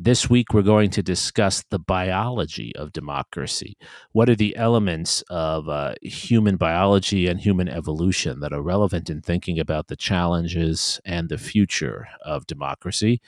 This 0.00 0.30
week, 0.30 0.54
we're 0.54 0.62
going 0.62 0.90
to 0.90 1.02
discuss 1.02 1.64
the 1.70 1.78
biology 1.80 2.72
of 2.76 2.92
democracy. 2.92 3.76
What 4.12 4.30
are 4.30 4.36
the 4.36 4.54
elements 4.54 5.24
of 5.28 5.68
uh, 5.68 5.96
human 6.02 6.56
biology 6.56 7.26
and 7.26 7.40
human 7.40 7.68
evolution 7.68 8.38
that 8.38 8.52
are 8.52 8.62
relevant 8.62 9.10
in 9.10 9.22
thinking 9.22 9.58
about 9.58 9.88
the 9.88 9.96
challenges 9.96 11.00
and 11.04 11.28
the 11.28 11.36
future 11.36 12.06
of 12.24 12.46
democracy? 12.46 13.20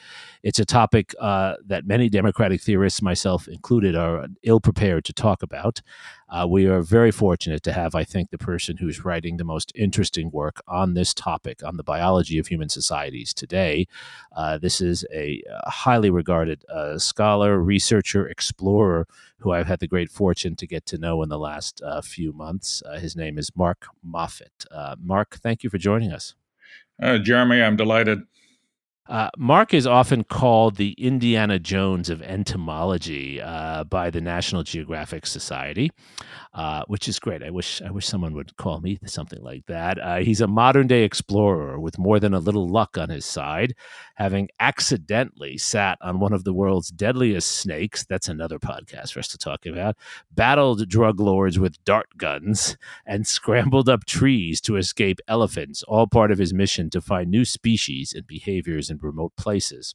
It's 0.45 0.60
a 0.60 0.64
topic 0.64 1.12
uh, 1.18 1.54
that 1.66 1.88
many 1.88 2.09
democratic 2.09 2.60
theorists, 2.60 3.02
myself 3.02 3.48
included, 3.48 3.96
are 3.96 4.28
ill 4.45 4.60
prepared 4.60 5.04
to 5.06 5.12
talk 5.12 5.42
about. 5.42 5.82
Uh, 6.30 6.46
we 6.48 6.66
are 6.66 6.80
very 6.80 7.10
fortunate 7.10 7.62
to 7.64 7.72
have, 7.72 7.94
I 7.94 8.04
think, 8.04 8.30
the 8.30 8.38
person 8.38 8.76
who's 8.76 9.04
writing 9.04 9.36
the 9.36 9.44
most 9.44 9.72
interesting 9.74 10.30
work 10.30 10.62
on 10.68 10.94
this 10.94 11.12
topic, 11.12 11.64
on 11.64 11.76
the 11.76 11.82
biology 11.82 12.38
of 12.38 12.46
human 12.46 12.68
societies 12.68 13.34
today. 13.34 13.88
Uh, 14.34 14.56
this 14.56 14.80
is 14.80 15.04
a, 15.12 15.42
a 15.64 15.70
highly 15.70 16.10
regarded 16.10 16.64
uh, 16.72 16.98
scholar, 16.98 17.58
researcher, 17.58 18.28
explorer 18.28 19.08
who 19.38 19.52
I've 19.52 19.66
had 19.66 19.80
the 19.80 19.88
great 19.88 20.10
fortune 20.10 20.54
to 20.56 20.66
get 20.66 20.87
to 20.87 20.98
know 20.98 21.22
in 21.22 21.28
the 21.28 21.38
last 21.38 21.82
uh, 21.82 22.00
few 22.00 22.32
months. 22.32 22.82
Uh, 22.87 22.98
his 22.98 23.16
name 23.16 23.37
is 23.37 23.50
Mark 23.56 23.87
Moffett. 24.06 24.66
Uh, 24.70 24.96
Mark, 25.02 25.38
thank 25.42 25.65
you 25.65 25.70
for 25.70 25.78
joining 25.78 26.12
us. 26.12 26.34
Jeremi, 27.02 27.65
I'm 27.65 27.76
delighted. 27.76 28.22
Uh, 29.06 29.29
Mark 29.37 29.74
is 29.74 29.88
often 29.88 30.23
called 30.23 30.76
the 30.76 30.93
Indiana 30.93 31.59
Jones 31.59 32.10
of 32.10 32.23
entomology 32.23 33.40
uh, 33.40 33.82
by 33.82 34.09
the 34.09 34.20
National 34.20 34.62
Geographic 34.62 35.26
Society, 35.26 35.90
uh, 36.54 36.84
which 36.87 37.09
is 37.09 37.18
great. 37.18 37.43
I 37.43 37.51
wish 37.51 37.82
I 37.82 37.90
wish 37.90 38.06
someone 38.06 38.34
would 38.34 38.56
call 38.56 38.80
me 38.80 39.01
something 39.06 39.43
like 39.43 39.66
that. 39.66 39.98
Uh, 39.98 40.18
he's 40.18 40.40
a 40.40 40.46
modern 40.46 40.87
day 40.87 41.02
explorer 41.02 41.80
with 41.80 41.98
more 41.98 42.21
than 42.21 42.34
a 42.34 42.38
little 42.38 42.68
luck 42.68 42.98
on 42.98 43.09
his 43.09 43.24
side, 43.24 43.74
having 44.15 44.48
accidentally 44.60 45.59
sat 45.59 45.98
on 46.02 46.21
one 46.21 46.32
of 46.32 46.45
the 46.45 46.52
world's 46.52 46.90
deadliest 46.90 47.51
snakes. 47.51 48.04
That's 48.04 48.28
another 48.28 48.60
podcast 48.60 49.12
for 49.12 49.18
us 49.18 49.28
to 49.28 49.38
talk 49.38 49.66
about. 49.66 49.96
Battled 50.30 50.88
drug 50.88 51.18
lords 51.18 51.59
with 51.59 51.82
dart 51.84 52.16
guns 52.16 52.76
and 53.06 53.26
scrambled 53.26 53.88
up 53.88 54.04
trees 54.04 54.60
to 54.62 54.76
escape 54.76 55.21
elephants. 55.26 55.82
All 55.84 56.06
part 56.06 56.30
of 56.30 56.38
his 56.38 56.54
mission 56.54 56.90
to 56.90 57.01
find 57.01 57.30
new 57.30 57.45
species 57.45 58.12
and 58.12 58.26
behaviors 58.26 58.90
and 58.91 59.02
remote 59.02 59.33
places. 59.37 59.95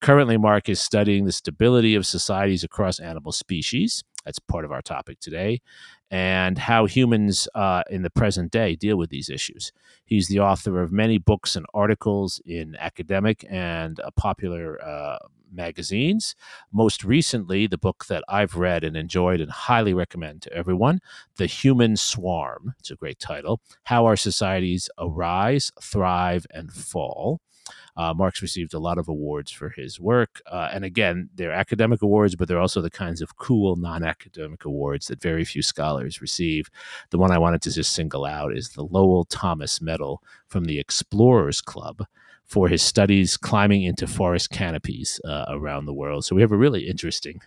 Currently, 0.00 0.38
Mark 0.38 0.68
is 0.68 0.80
studying 0.80 1.26
the 1.26 1.32
stability 1.32 1.94
of 1.94 2.06
societies 2.06 2.64
across 2.64 2.98
animal 3.00 3.32
species. 3.32 4.02
That's 4.24 4.38
part 4.38 4.64
of 4.64 4.72
our 4.72 4.82
topic 4.82 5.20
today, 5.20 5.60
and 6.10 6.58
how 6.58 6.86
humans 6.86 7.48
uh, 7.54 7.82
in 7.90 8.02
the 8.02 8.10
present 8.10 8.50
day 8.50 8.76
deal 8.76 8.96
with 8.96 9.10
these 9.10 9.28
issues. 9.28 9.72
He's 10.04 10.28
the 10.28 10.40
author 10.40 10.82
of 10.82 10.92
many 10.92 11.18
books 11.18 11.56
and 11.56 11.66
articles 11.72 12.40
in 12.44 12.76
academic 12.78 13.44
and 13.48 14.00
uh, 14.00 14.10
popular 14.16 14.82
uh, 14.82 15.18
magazines. 15.52 16.34
Most 16.72 17.04
recently, 17.04 17.66
the 17.66 17.78
book 17.78 18.06
that 18.06 18.24
I've 18.28 18.56
read 18.56 18.84
and 18.84 18.96
enjoyed 18.96 19.40
and 19.40 19.50
highly 19.50 19.94
recommend 19.94 20.42
to 20.42 20.52
everyone 20.52 21.00
The 21.36 21.46
Human 21.46 21.96
Swarm. 21.96 22.74
It's 22.78 22.90
a 22.90 22.96
great 22.96 23.18
title 23.18 23.60
How 23.84 24.06
Our 24.06 24.16
Societies 24.16 24.88
Arise, 24.98 25.72
Thrive, 25.80 26.46
and 26.52 26.72
Fall. 26.72 27.40
Uh, 28.00 28.14
Mark's 28.14 28.40
received 28.40 28.72
a 28.72 28.78
lot 28.78 28.96
of 28.96 29.08
awards 29.08 29.50
for 29.50 29.68
his 29.68 30.00
work. 30.00 30.40
Uh, 30.50 30.70
and 30.72 30.86
again, 30.86 31.28
they're 31.34 31.52
academic 31.52 32.00
awards, 32.00 32.34
but 32.34 32.48
they're 32.48 32.58
also 32.58 32.80
the 32.80 32.88
kinds 32.88 33.20
of 33.20 33.36
cool 33.36 33.76
non 33.76 34.02
academic 34.02 34.64
awards 34.64 35.08
that 35.08 35.20
very 35.20 35.44
few 35.44 35.60
scholars 35.60 36.22
receive. 36.22 36.70
The 37.10 37.18
one 37.18 37.30
I 37.30 37.36
wanted 37.36 37.60
to 37.62 37.70
just 37.70 37.92
single 37.92 38.24
out 38.24 38.56
is 38.56 38.70
the 38.70 38.84
Lowell 38.84 39.26
Thomas 39.26 39.82
Medal 39.82 40.22
from 40.48 40.64
the 40.64 40.78
Explorers 40.78 41.60
Club 41.60 42.06
for 42.46 42.68
his 42.68 42.82
studies 42.82 43.36
climbing 43.36 43.82
into 43.82 44.06
forest 44.06 44.48
canopies 44.48 45.20
uh, 45.26 45.44
around 45.48 45.84
the 45.84 45.92
world. 45.92 46.24
So 46.24 46.34
we 46.34 46.40
have 46.40 46.52
a 46.52 46.56
really 46.56 46.88
interesting 46.88 47.42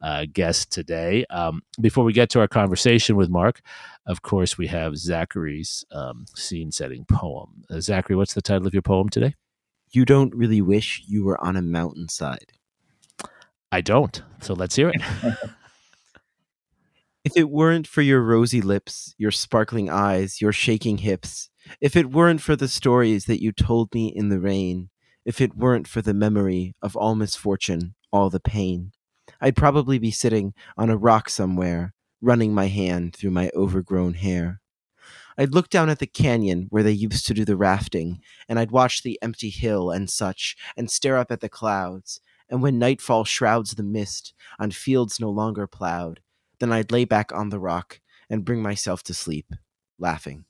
uh, 0.00 0.26
guest 0.32 0.70
today. 0.70 1.24
Um, 1.28 1.62
before 1.80 2.04
we 2.04 2.12
get 2.12 2.30
to 2.30 2.40
our 2.40 2.46
conversation 2.46 3.16
with 3.16 3.30
Mark, 3.30 3.62
of 4.06 4.22
course, 4.22 4.56
we 4.56 4.68
have 4.68 4.96
Zachary's 4.96 5.84
um, 5.90 6.26
scene 6.36 6.70
setting 6.70 7.04
poem. 7.04 7.64
Uh, 7.68 7.80
Zachary, 7.80 8.14
what's 8.14 8.34
the 8.34 8.42
title 8.42 8.68
of 8.68 8.72
your 8.72 8.82
poem 8.82 9.08
today? 9.08 9.34
You 9.90 10.04
don't 10.04 10.34
really 10.34 10.60
wish 10.60 11.02
you 11.06 11.24
were 11.24 11.42
on 11.42 11.56
a 11.56 11.62
mountainside. 11.62 12.52
I 13.70 13.80
don't. 13.80 14.22
So 14.40 14.54
let's 14.54 14.76
hear 14.76 14.90
it. 14.90 15.02
if 17.24 17.36
it 17.36 17.50
weren't 17.50 17.86
for 17.86 18.02
your 18.02 18.22
rosy 18.22 18.60
lips, 18.60 19.14
your 19.18 19.30
sparkling 19.30 19.90
eyes, 19.90 20.40
your 20.40 20.52
shaking 20.52 20.98
hips, 20.98 21.50
if 21.80 21.96
it 21.96 22.10
weren't 22.10 22.40
for 22.40 22.56
the 22.56 22.68
stories 22.68 23.26
that 23.26 23.42
you 23.42 23.52
told 23.52 23.92
me 23.94 24.08
in 24.08 24.28
the 24.30 24.40
rain, 24.40 24.88
if 25.24 25.40
it 25.40 25.56
weren't 25.56 25.86
for 25.86 26.00
the 26.00 26.14
memory 26.14 26.74
of 26.80 26.96
all 26.96 27.14
misfortune, 27.14 27.94
all 28.10 28.30
the 28.30 28.40
pain, 28.40 28.92
I'd 29.40 29.56
probably 29.56 29.98
be 29.98 30.10
sitting 30.10 30.54
on 30.76 30.88
a 30.88 30.96
rock 30.96 31.28
somewhere, 31.28 31.92
running 32.22 32.54
my 32.54 32.66
hand 32.66 33.14
through 33.14 33.32
my 33.32 33.50
overgrown 33.54 34.14
hair. 34.14 34.60
I'd 35.38 35.54
look 35.54 35.70
down 35.70 35.88
at 35.88 36.00
the 36.00 36.06
canyon 36.06 36.66
where 36.70 36.82
they 36.82 36.90
used 36.90 37.24
to 37.28 37.34
do 37.34 37.44
the 37.44 37.56
rafting, 37.56 38.20
and 38.48 38.58
I'd 38.58 38.72
watch 38.72 39.02
the 39.02 39.18
empty 39.22 39.50
hill 39.50 39.90
and 39.90 40.10
such, 40.10 40.56
and 40.76 40.90
stare 40.90 41.16
up 41.16 41.30
at 41.30 41.40
the 41.40 41.48
clouds. 41.48 42.20
And 42.50 42.60
when 42.60 42.78
nightfall 42.78 43.24
shrouds 43.24 43.72
the 43.72 43.84
mist 43.84 44.34
on 44.58 44.72
fields 44.72 45.20
no 45.20 45.30
longer 45.30 45.68
plowed, 45.68 46.20
then 46.58 46.72
I'd 46.72 46.90
lay 46.90 47.04
back 47.04 47.32
on 47.32 47.50
the 47.50 47.60
rock 47.60 48.00
and 48.28 48.44
bring 48.44 48.62
myself 48.62 49.04
to 49.04 49.14
sleep, 49.14 49.52
laughing. 49.96 50.44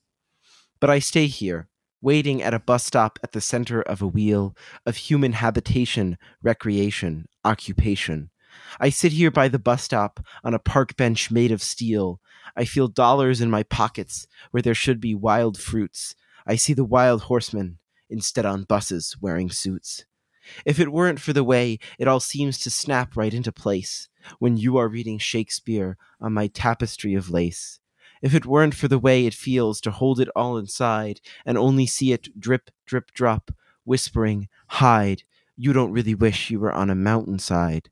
But 0.80 0.88
I 0.88 1.00
stay 1.00 1.26
here, 1.26 1.68
waiting 2.00 2.42
at 2.42 2.54
a 2.54 2.60
bus 2.60 2.86
stop 2.86 3.18
at 3.22 3.32
the 3.32 3.40
center 3.42 3.82
of 3.82 4.00
a 4.00 4.06
wheel 4.06 4.56
of 4.86 4.96
human 4.96 5.32
habitation, 5.32 6.16
recreation, 6.42 7.26
occupation. 7.44 8.30
I 8.80 8.88
sit 8.90 9.12
here 9.12 9.30
by 9.30 9.48
the 9.48 9.58
bus 9.58 9.82
stop 9.82 10.20
on 10.42 10.54
a 10.54 10.58
park 10.58 10.96
bench 10.96 11.30
made 11.30 11.52
of 11.52 11.62
steel. 11.62 12.20
I 12.56 12.64
feel 12.64 12.88
dollars 12.88 13.40
in 13.40 13.50
my 13.50 13.62
pockets 13.62 14.26
where 14.50 14.62
there 14.62 14.74
should 14.74 15.00
be 15.00 15.14
wild 15.14 15.58
fruits. 15.58 16.14
I 16.46 16.56
see 16.56 16.72
the 16.72 16.84
wild 16.84 17.22
horsemen 17.22 17.78
instead 18.10 18.46
on 18.46 18.64
buses 18.64 19.16
wearing 19.20 19.50
suits. 19.50 20.04
If 20.64 20.80
it 20.80 20.92
weren't 20.92 21.20
for 21.20 21.32
the 21.32 21.44
way 21.44 21.78
it 21.98 22.08
all 22.08 22.20
seems 22.20 22.58
to 22.60 22.70
snap 22.70 23.16
right 23.16 23.34
into 23.34 23.52
place 23.52 24.08
when 24.38 24.56
you 24.56 24.76
are 24.78 24.88
reading 24.88 25.18
Shakespeare 25.18 25.96
on 26.20 26.32
my 26.32 26.46
tapestry 26.46 27.14
of 27.14 27.30
lace, 27.30 27.80
if 28.22 28.34
it 28.34 28.46
weren't 28.46 28.74
for 28.74 28.88
the 28.88 28.98
way 28.98 29.26
it 29.26 29.34
feels 29.34 29.80
to 29.82 29.90
hold 29.90 30.20
it 30.20 30.28
all 30.34 30.56
inside 30.56 31.20
and 31.44 31.56
only 31.56 31.86
see 31.86 32.12
it 32.12 32.38
drip, 32.40 32.70
drip, 32.86 33.12
drop, 33.12 33.52
whispering, 33.84 34.48
hide, 34.68 35.22
you 35.56 35.72
don't 35.72 35.92
really 35.92 36.14
wish 36.14 36.50
you 36.50 36.60
were 36.60 36.72
on 36.72 36.90
a 36.90 36.94
mountainside. 36.94 37.90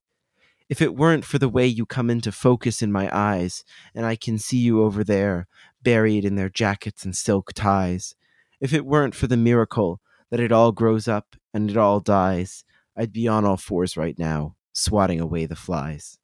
If 0.68 0.82
it 0.82 0.96
weren't 0.96 1.24
for 1.24 1.38
the 1.38 1.48
way 1.48 1.66
you 1.66 1.86
come 1.86 2.10
into 2.10 2.32
focus 2.32 2.82
in 2.82 2.90
my 2.90 3.08
eyes, 3.16 3.64
and 3.94 4.04
I 4.04 4.16
can 4.16 4.38
see 4.38 4.58
you 4.58 4.82
over 4.82 5.04
there, 5.04 5.46
buried 5.82 6.24
in 6.24 6.34
their 6.34 6.48
jackets 6.48 7.04
and 7.04 7.14
silk 7.14 7.52
ties, 7.52 8.14
if 8.60 8.72
it 8.72 8.84
weren't 8.84 9.14
for 9.14 9.26
the 9.26 9.36
miracle 9.36 10.00
that 10.30 10.40
it 10.40 10.50
all 10.50 10.72
grows 10.72 11.06
up 11.06 11.36
and 11.54 11.70
it 11.70 11.76
all 11.76 12.00
dies, 12.00 12.64
I'd 12.96 13.12
be 13.12 13.28
on 13.28 13.44
all 13.44 13.56
fours 13.56 13.96
right 13.96 14.18
now, 14.18 14.56
swatting 14.72 15.20
away 15.20 15.46
the 15.46 15.56
flies. 15.56 16.18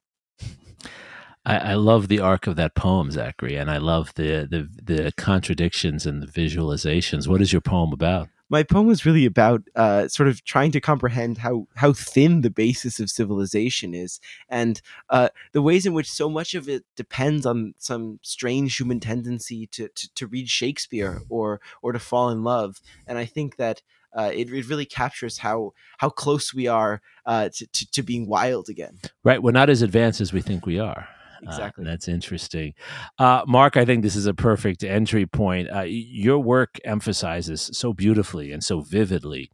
I, 1.45 1.57
I, 1.57 1.75
love 1.75 2.09
the 2.09 2.21
arc 2.21 2.47
of 2.47 2.57
that 2.57 2.75
poem, 2.77 3.11
Zachary, 3.11 3.57
and 3.57 3.69
I 3.69 3.79
love 3.79 4.15
the, 4.15 4.47
the 4.49 4.69
the 4.81 5.13
contradictions 5.17 6.07
and 6.07 6.23
the 6.23 6.27
visualizations. 6.27 7.27
What 7.27 7.43
is 7.43 7.53
your 7.53 7.61
poem 7.61 7.93
about? 7.93 8.29
My 8.53 8.63
poem 8.63 8.87
was 8.87 9.07
really 9.07 9.25
about 9.25 9.63
uh, 9.75 10.07
sort 10.09 10.29
of 10.29 10.45
trying 10.45 10.71
to 10.73 10.81
comprehend 10.81 11.39
how 11.39 11.67
how 11.75 11.95
thin 11.95 12.43
the 12.43 12.51
basis 12.51 13.01
of 13.01 13.09
civilization 13.09 13.95
is, 13.95 14.21
and 14.47 14.83
uh, 15.09 15.31
the 15.53 15.63
ways 15.63 15.87
in 15.87 15.95
which 15.95 16.11
so 16.11 16.29
much 16.29 16.55
of 16.55 16.69
it 16.69 16.85
depends 16.95 17.47
on 17.47 17.75
some 17.79 18.21
strange 18.23 18.77
human 18.77 19.01
tendency 19.01 19.67
to, 19.69 19.89
to, 19.89 20.15
to 20.15 20.27
read 20.27 20.51
Shakespeare 20.51 21.23
or 21.31 21.63
or 21.81 21.93
to 21.93 21.99
fall 21.99 22.29
in 22.29 22.45
love. 22.45 22.83
And 23.07 23.17
I 23.17 23.25
think 23.25 23.57
that 23.57 23.81
uh, 24.15 24.31
it, 24.35 24.53
it 24.53 24.69
really 24.69 24.85
captures 24.85 25.39
how 25.39 25.73
how 25.97 26.11
close 26.11 26.53
we 26.53 26.67
are 26.67 27.01
uh, 27.25 27.49
to, 27.55 27.67
to, 27.67 27.91
to 27.91 28.03
being 28.03 28.29
wild 28.29 28.69
again. 28.69 28.99
Right, 29.25 29.43
we're 29.43 29.53
not 29.53 29.71
as 29.71 29.81
advanced 29.81 30.21
as 30.21 30.35
we 30.35 30.43
think 30.43 30.67
we 30.67 30.79
are. 30.79 31.09
Uh, 31.45 31.49
exactly. 31.49 31.85
Uh, 31.85 31.91
that's 31.91 32.09
interesting. 32.09 32.75
Uh, 33.19 33.43
Mark, 33.47 33.77
I 33.77 33.85
think 33.85 34.03
this 34.03 34.17
is 34.17 34.27
a 34.27 34.35
perfect 34.35 34.85
entry 34.85 35.27
point. 35.27 35.69
Uh, 35.71 35.83
your 35.83 36.39
work 36.39 36.79
emphasizes 36.85 37.71
so 37.73 37.93
beautifully 37.93 38.53
and 38.53 38.63
so 38.63 38.81
vividly 38.81 39.51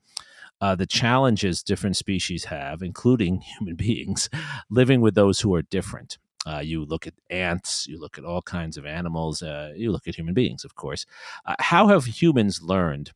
uh, 0.61 0.75
the 0.75 0.87
challenges 0.87 1.63
different 1.63 1.97
species 1.97 2.47
have, 2.47 2.83
including 2.83 3.41
human 3.59 3.77
beings, 3.77 4.29
living 4.71 5.01
with 5.01 5.15
those 5.15 5.41
who 5.41 5.55
are 5.55 5.63
different. 5.63 6.19
Uh, 6.47 6.61
you 6.61 6.85
look 6.85 7.07
at 7.07 7.15
ants, 7.31 7.87
you 7.87 8.01
look 8.01 8.17
at 8.17 8.25
all 8.25 8.41
kinds 8.41 8.77
of 8.77 8.87
animals, 8.87 9.43
uh, 9.43 9.73
you 9.77 9.91
look 9.91 10.09
at 10.09 10.15
human 10.15 10.35
beings, 10.35 10.65
of 10.65 10.75
course. 10.75 11.05
Uh, 11.45 11.55
how 11.59 11.89
have 11.89 12.07
humans 12.07 12.63
learned 12.63 13.13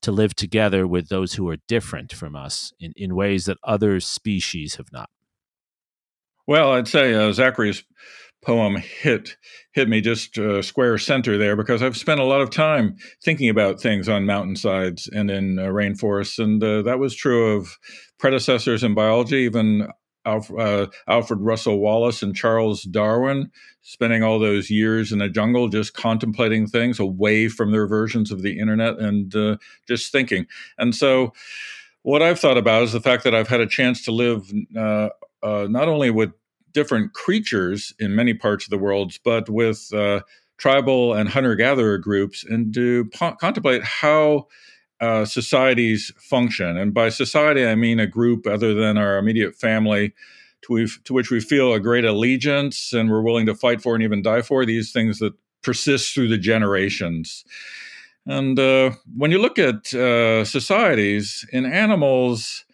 to 0.00 0.10
live 0.10 0.34
together 0.34 0.86
with 0.86 1.08
those 1.08 1.34
who 1.34 1.48
are 1.50 1.58
different 1.68 2.12
from 2.12 2.34
us 2.34 2.72
in, 2.80 2.92
in 2.96 3.14
ways 3.14 3.44
that 3.44 3.58
other 3.64 4.00
species 4.00 4.76
have 4.76 4.90
not? 4.92 5.10
Well, 6.46 6.72
I'd 6.72 6.88
say 6.88 7.14
uh, 7.14 7.32
Zachary's 7.32 7.84
poem 8.42 8.76
hit 8.76 9.36
hit 9.72 9.88
me 9.88 10.00
just 10.00 10.38
uh, 10.38 10.62
square 10.62 10.98
center 10.98 11.38
there 11.38 11.56
because 11.56 11.82
I've 11.82 11.96
spent 11.96 12.20
a 12.20 12.24
lot 12.24 12.40
of 12.40 12.50
time 12.50 12.96
thinking 13.22 13.48
about 13.48 13.80
things 13.80 14.08
on 14.08 14.26
mountainsides 14.26 15.08
and 15.08 15.30
in 15.30 15.58
uh, 15.58 15.66
rainforests, 15.66 16.42
and 16.42 16.62
uh, 16.62 16.82
that 16.82 16.98
was 16.98 17.14
true 17.14 17.56
of 17.56 17.78
predecessors 18.18 18.82
in 18.82 18.94
biology, 18.94 19.36
even 19.38 19.88
Alf, 20.26 20.50
uh, 20.58 20.86
Alfred 21.08 21.40
Russel 21.40 21.78
Wallace 21.78 22.22
and 22.22 22.34
Charles 22.34 22.82
Darwin, 22.82 23.50
spending 23.82 24.22
all 24.22 24.38
those 24.38 24.70
years 24.70 25.12
in 25.12 25.18
the 25.18 25.28
jungle 25.28 25.68
just 25.68 25.94
contemplating 25.94 26.66
things 26.66 26.98
away 26.98 27.48
from 27.48 27.72
their 27.72 27.86
versions 27.86 28.30
of 28.30 28.42
the 28.42 28.58
internet 28.58 28.98
and 28.98 29.34
uh, 29.34 29.56
just 29.88 30.12
thinking. 30.12 30.46
And 30.78 30.94
so, 30.94 31.32
what 32.02 32.22
I've 32.22 32.40
thought 32.40 32.58
about 32.58 32.82
is 32.82 32.92
the 32.92 33.00
fact 33.00 33.24
that 33.24 33.34
I've 33.34 33.48
had 33.48 33.60
a 33.60 33.66
chance 33.66 34.04
to 34.04 34.12
live 34.12 34.50
uh, 34.76 35.10
not 35.42 35.88
only 35.88 36.10
with 36.10 36.30
different 36.72 37.12
creatures 37.12 37.92
in 37.98 38.14
many 38.14 38.34
parts 38.34 38.64
of 38.66 38.70
the 38.70 38.78
world, 38.78 39.18
but 39.24 39.48
with 39.48 39.92
uh, 39.92 40.20
tribal 40.58 41.14
and 41.14 41.28
hunter 41.28 41.54
gatherer 41.56 41.98
groups, 41.98 42.44
and 42.44 42.72
to 42.74 43.06
po- 43.14 43.36
contemplate 43.36 43.82
how 43.82 44.46
uh, 45.00 45.24
societies 45.24 46.12
function. 46.18 46.76
And 46.76 46.92
by 46.92 47.08
society, 47.08 47.66
I 47.66 47.74
mean 47.74 47.98
a 47.98 48.06
group 48.06 48.46
other 48.46 48.74
than 48.74 48.98
our 48.98 49.18
immediate 49.18 49.56
family. 49.56 50.14
To, 50.66 50.86
to 50.86 51.14
which 51.14 51.30
we 51.30 51.40
feel 51.40 51.72
a 51.72 51.80
great 51.80 52.04
allegiance 52.04 52.92
and 52.92 53.10
we're 53.10 53.22
willing 53.22 53.46
to 53.46 53.54
fight 53.54 53.80
for 53.80 53.94
and 53.94 54.04
even 54.04 54.20
die 54.20 54.42
for 54.42 54.66
these 54.66 54.92
things 54.92 55.18
that 55.18 55.32
persist 55.62 56.12
through 56.12 56.28
the 56.28 56.36
generations. 56.36 57.46
And 58.26 58.58
uh, 58.58 58.90
when 59.16 59.30
you 59.30 59.40
look 59.40 59.58
at 59.58 59.94
uh, 59.94 60.44
societies 60.44 61.46
in 61.50 61.64
animals, 61.64 62.66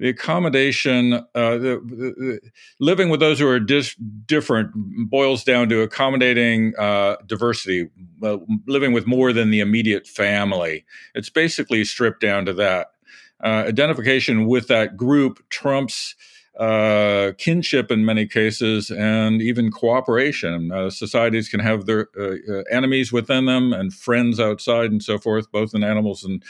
the 0.00 0.08
accommodation, 0.08 1.12
uh, 1.12 1.22
the, 1.34 1.78
the, 1.84 2.40
living 2.80 3.10
with 3.10 3.20
those 3.20 3.38
who 3.38 3.46
are 3.46 3.60
dis- 3.60 3.94
different 4.24 4.72
boils 4.74 5.44
down 5.44 5.68
to 5.68 5.82
accommodating 5.82 6.72
uh, 6.78 7.16
diversity, 7.26 7.90
uh, 8.22 8.38
living 8.66 8.94
with 8.94 9.06
more 9.06 9.34
than 9.34 9.50
the 9.50 9.60
immediate 9.60 10.06
family. 10.06 10.86
It's 11.14 11.28
basically 11.28 11.84
stripped 11.84 12.22
down 12.22 12.46
to 12.46 12.54
that. 12.54 12.92
Uh, 13.44 13.64
identification 13.68 14.46
with 14.46 14.68
that 14.68 14.96
group 14.96 15.44
trumps 15.50 16.14
uh, 16.58 17.32
kinship 17.36 17.90
in 17.90 18.02
many 18.02 18.26
cases 18.26 18.90
and 18.90 19.42
even 19.42 19.70
cooperation. 19.70 20.72
Uh, 20.72 20.88
societies 20.88 21.50
can 21.50 21.60
have 21.60 21.84
their 21.84 22.08
enemies 22.70 23.12
within 23.12 23.44
them 23.44 23.74
and 23.74 23.92
friends 23.92 24.40
outside 24.40 24.90
and 24.90 25.02
so 25.02 25.18
forth, 25.18 25.52
both 25.52 25.74
in 25.74 25.84
animals 25.84 26.24
and 26.24 26.42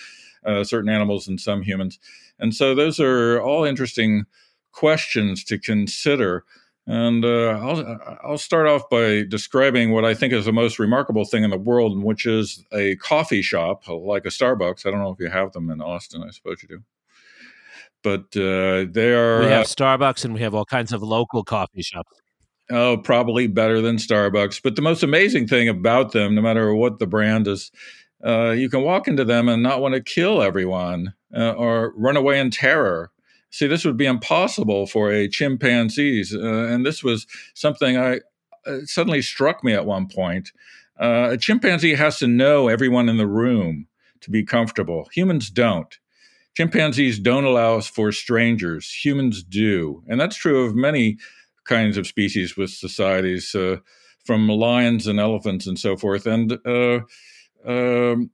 certain 0.65 0.89
animals 0.89 1.29
and 1.29 1.41
some 1.41 1.63
humans. 1.63 1.99
And 2.39 2.55
so 2.55 2.75
those 2.75 2.99
are 3.01 3.41
all 3.41 3.65
interesting 3.65 4.25
questions 4.73 5.45
to 5.45 5.59
consider. 5.59 6.45
And 6.87 7.25
uh, 7.25 7.51
I'll, 7.51 8.19
I'll 8.25 8.39
start 8.39 8.67
off 8.67 8.89
by 8.91 9.23
describing 9.29 9.93
what 9.93 10.05
I 10.05 10.15
think 10.15 10.33
is 10.33 10.47
the 10.47 10.53
most 10.53 10.79
remarkable 10.79 11.25
thing 11.25 11.45
in 11.45 11.51
the 11.51 11.59
world, 11.59 12.03
which 12.03 12.27
is 12.27 12.65
a 12.73 12.97
coffee 12.97 13.43
shop 13.43 13.87
like 13.89 14.25
a 14.25 14.31
Starbucks. 14.31 14.87
I 14.87 14.91
don't 14.91 15.01
know 15.01 15.13
if 15.13 15.21
you 15.21 15.29
have 15.29 15.53
them 15.53 15.71
in 15.71 15.81
Austin. 15.81 16.25
I 16.27 16.31
suppose 16.31 16.63
you 16.63 16.69
do. 16.69 16.83
But 18.03 18.35
uh, 18.37 18.91
they 18.91 19.13
are. 19.13 19.41
We 19.41 19.47
have 19.47 19.67
uh, 19.67 19.69
Starbucks 19.69 20.25
and 20.25 20.33
we 20.33 20.41
have 20.41 20.55
all 20.55 20.65
kinds 20.65 20.93
of 20.93 21.03
local 21.03 21.45
coffee 21.45 21.83
shops. 21.83 22.11
Oh, 22.71 22.97
probably 22.97 23.47
better 23.47 23.81
than 23.81 23.97
Starbucks. 23.97 24.63
But 24.63 24.77
the 24.77 24.83
most 24.83 25.03
amazing 25.03 25.49
thing 25.49 25.69
about 25.69 26.13
them, 26.13 26.35
no 26.35 26.41
matter 26.41 26.75
what 26.75 26.99
the 26.99 27.07
brand 27.07 27.47
is, 27.49 27.71
uh, 28.25 28.51
you 28.51 28.69
can 28.69 28.83
walk 28.83 29.09
into 29.09 29.25
them 29.25 29.49
and 29.49 29.63
not 29.63 29.81
want 29.81 29.95
to 29.95 30.01
kill 30.01 30.43
everyone 30.43 31.15
uh, 31.35 31.53
or 31.53 31.95
run 31.97 32.17
away 32.17 32.39
in 32.39 32.51
terror. 32.51 33.11
See, 33.51 33.67
this 33.67 33.85
would 33.85 33.97
be 33.97 34.07
impossible 34.07 34.87
for 34.87 35.11
a 35.11 35.29
chimpanzees, 35.29 36.35
uh, 36.35 36.39
and 36.41 36.87
this 36.87 37.03
was 37.03 37.27
something 37.55 37.97
I 37.97 38.21
uh, 38.67 38.81
suddenly 38.85 39.23
struck 39.23 39.65
me 39.65 39.73
at 39.73 39.87
one 39.87 40.07
point. 40.07 40.53
Uh, 41.01 41.31
a 41.33 41.39
chimpanzee 41.39 41.95
has 41.95 42.19
to 42.19 42.27
know 42.27 42.69
everyone 42.69 43.09
in 43.09 43.17
the 43.17 43.27
room 43.27 43.87
to 44.21 44.31
be 44.31 44.45
comfortable. 44.45 45.09
Humans 45.13 45.51
don't. 45.51 45.99
Chimpanzees 46.55 47.19
don't 47.19 47.45
allow 47.45 47.79
us 47.79 47.87
for 47.87 48.13
strangers. 48.13 48.93
Humans 48.93 49.43
do, 49.45 50.03
and 50.09 50.21
that's 50.21 50.37
true 50.37 50.65
of 50.65 50.75
many 50.75 51.17
kinds 51.65 51.97
of 51.97 52.07
species 52.07 52.57
with 52.57 52.71
societies, 52.71 53.57
from 54.27 54.49
lions 54.49 55.07
and 55.07 55.19
elephants 55.19 55.67
and 55.67 55.79
so 55.79 55.97
forth. 55.97 56.27
And 56.27 56.59
um, 57.67 58.31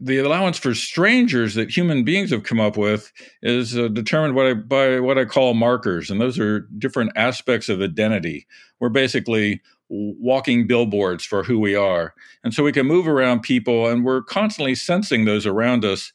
the 0.00 0.18
allowance 0.18 0.58
for 0.58 0.74
strangers 0.74 1.54
that 1.54 1.76
human 1.76 2.04
beings 2.04 2.30
have 2.30 2.44
come 2.44 2.60
up 2.60 2.76
with 2.76 3.12
is 3.42 3.76
uh, 3.76 3.88
determined 3.88 4.36
by, 4.36 4.54
by 4.54 5.00
what 5.00 5.18
I 5.18 5.24
call 5.24 5.54
markers, 5.54 6.10
and 6.10 6.20
those 6.20 6.38
are 6.38 6.60
different 6.78 7.12
aspects 7.16 7.68
of 7.68 7.80
identity. 7.80 8.46
We're 8.78 8.90
basically 8.90 9.60
walking 9.88 10.66
billboards 10.66 11.24
for 11.24 11.42
who 11.42 11.58
we 11.58 11.74
are, 11.74 12.14
and 12.44 12.54
so 12.54 12.62
we 12.62 12.72
can 12.72 12.86
move 12.86 13.08
around 13.08 13.40
people, 13.40 13.88
and 13.88 14.04
we're 14.04 14.22
constantly 14.22 14.74
sensing 14.74 15.24
those 15.24 15.46
around 15.46 15.84
us 15.84 16.12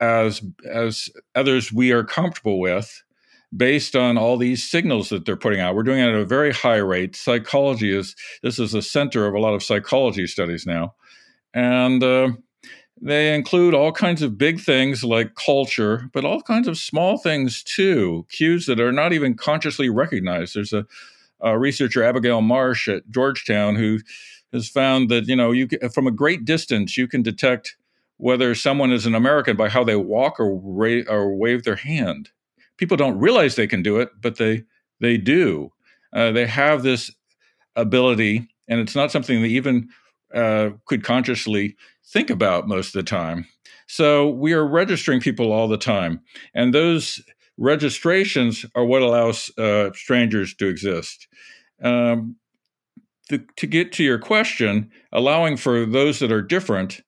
as 0.00 0.42
as 0.70 1.08
others 1.34 1.72
we 1.72 1.90
are 1.90 2.04
comfortable 2.04 2.60
with, 2.60 3.02
based 3.56 3.96
on 3.96 4.18
all 4.18 4.36
these 4.36 4.68
signals 4.68 5.08
that 5.08 5.24
they're 5.24 5.36
putting 5.36 5.60
out. 5.60 5.74
We're 5.74 5.82
doing 5.82 6.00
it 6.00 6.08
at 6.08 6.14
a 6.14 6.24
very 6.24 6.52
high 6.52 6.76
rate. 6.76 7.16
Psychology 7.16 7.96
is 7.96 8.14
this 8.42 8.58
is 8.58 8.72
the 8.72 8.82
center 8.82 9.26
of 9.26 9.34
a 9.34 9.40
lot 9.40 9.54
of 9.54 9.62
psychology 9.62 10.26
studies 10.26 10.66
now, 10.66 10.94
and 11.54 12.02
uh, 12.02 12.32
they 13.00 13.34
include 13.34 13.74
all 13.74 13.92
kinds 13.92 14.22
of 14.22 14.36
big 14.36 14.60
things 14.60 15.04
like 15.04 15.34
culture, 15.34 16.10
but 16.12 16.24
all 16.24 16.42
kinds 16.42 16.68
of 16.68 16.76
small 16.76 17.18
things 17.18 17.62
too, 17.62 18.26
cues 18.28 18.66
that 18.66 18.80
are 18.80 18.92
not 18.92 19.12
even 19.12 19.34
consciously 19.34 19.88
recognized. 19.88 20.54
There's 20.54 20.72
a, 20.72 20.86
a 21.40 21.58
researcher, 21.58 22.02
Abigail 22.02 22.40
Marsh 22.40 22.88
at 22.88 23.08
Georgetown, 23.10 23.76
who 23.76 24.00
has 24.52 24.68
found 24.68 25.08
that 25.10 25.26
you 25.26 25.36
know 25.36 25.52
you 25.52 25.68
from 25.92 26.06
a 26.06 26.12
great 26.12 26.44
distance 26.44 26.96
you 26.96 27.08
can 27.08 27.22
detect 27.22 27.76
whether 28.16 28.54
someone 28.54 28.92
is 28.92 29.06
an 29.06 29.14
American 29.14 29.56
by 29.56 29.68
how 29.68 29.82
they 29.82 29.96
walk 29.96 30.38
or, 30.38 30.56
ra- 30.62 31.02
or 31.08 31.34
wave 31.34 31.64
their 31.64 31.76
hand. 31.76 32.30
People 32.76 32.96
don't 32.96 33.18
realize 33.18 33.56
they 33.56 33.66
can 33.66 33.82
do 33.82 33.98
it, 33.98 34.10
but 34.20 34.36
they 34.36 34.64
they 35.00 35.16
do. 35.16 35.70
Uh, 36.12 36.30
they 36.30 36.46
have 36.46 36.82
this 36.82 37.10
ability, 37.76 38.48
and 38.68 38.80
it's 38.80 38.94
not 38.94 39.10
something 39.10 39.42
they 39.42 39.48
even 39.48 39.88
uh, 40.34 40.70
could 40.86 41.04
consciously 41.04 41.76
think 42.06 42.30
about 42.30 42.68
most 42.68 42.88
of 42.88 43.04
the 43.04 43.08
time. 43.08 43.46
So 43.86 44.28
we 44.30 44.52
are 44.52 44.66
registering 44.66 45.20
people 45.20 45.52
all 45.52 45.68
the 45.68 45.78
time, 45.78 46.20
and 46.54 46.72
those 46.72 47.22
registrations 47.58 48.66
are 48.74 48.84
what 48.84 49.02
allows 49.02 49.50
uh, 49.58 49.90
strangers 49.94 50.54
to 50.56 50.68
exist. 50.68 51.28
Um, 51.82 52.36
the, 53.30 53.44
to 53.56 53.66
get 53.66 53.92
to 53.92 54.04
your 54.04 54.18
question, 54.18 54.90
allowing 55.12 55.56
for 55.56 55.86
those 55.86 56.18
that 56.18 56.32
are 56.32 56.42
different 56.42 57.00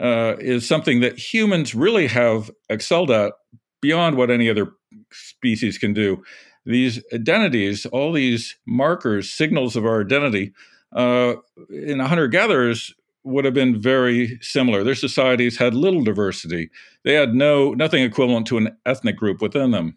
uh, 0.00 0.34
is 0.38 0.66
something 0.66 1.00
that 1.00 1.18
humans 1.18 1.74
really 1.74 2.06
have 2.06 2.50
excelled 2.68 3.10
at 3.10 3.32
beyond 3.80 4.16
what 4.16 4.30
any 4.30 4.48
other 4.48 4.72
species 5.12 5.78
can 5.78 5.92
do. 5.92 6.22
These 6.64 7.02
identities, 7.12 7.86
all 7.86 8.12
these 8.12 8.56
markers, 8.66 9.30
signals 9.30 9.76
of 9.76 9.84
our 9.84 10.00
identity, 10.00 10.52
uh, 10.94 11.34
in 11.70 11.98
hunter 11.98 12.28
gatherers 12.28 12.94
would 13.24 13.44
have 13.44 13.54
been 13.54 13.80
very 13.80 14.38
similar. 14.42 14.84
Their 14.84 14.94
societies 14.94 15.56
had 15.56 15.74
little 15.74 16.04
diversity. 16.04 16.70
They 17.04 17.14
had 17.14 17.34
no 17.34 17.72
nothing 17.72 18.02
equivalent 18.02 18.46
to 18.48 18.58
an 18.58 18.76
ethnic 18.86 19.16
group 19.16 19.40
within 19.40 19.70
them. 19.70 19.96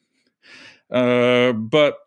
Uh, 0.89 1.51
but 1.51 1.97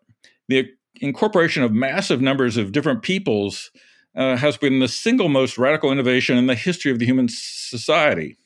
the 0.47 0.67
incorporation 0.99 1.63
of 1.63 1.71
massive 1.71 2.21
numbers 2.21 2.57
of 2.57 2.71
different 2.71 3.03
peoples 3.03 3.71
uh, 4.15 4.35
has 4.35 4.57
been 4.57 4.79
the 4.79 4.87
single 4.87 5.29
most 5.29 5.57
radical 5.57 5.91
innovation 5.91 6.37
in 6.37 6.47
the 6.47 6.55
history 6.55 6.91
of 6.91 6.99
the 6.99 7.05
human 7.05 7.27
society. 7.29 8.37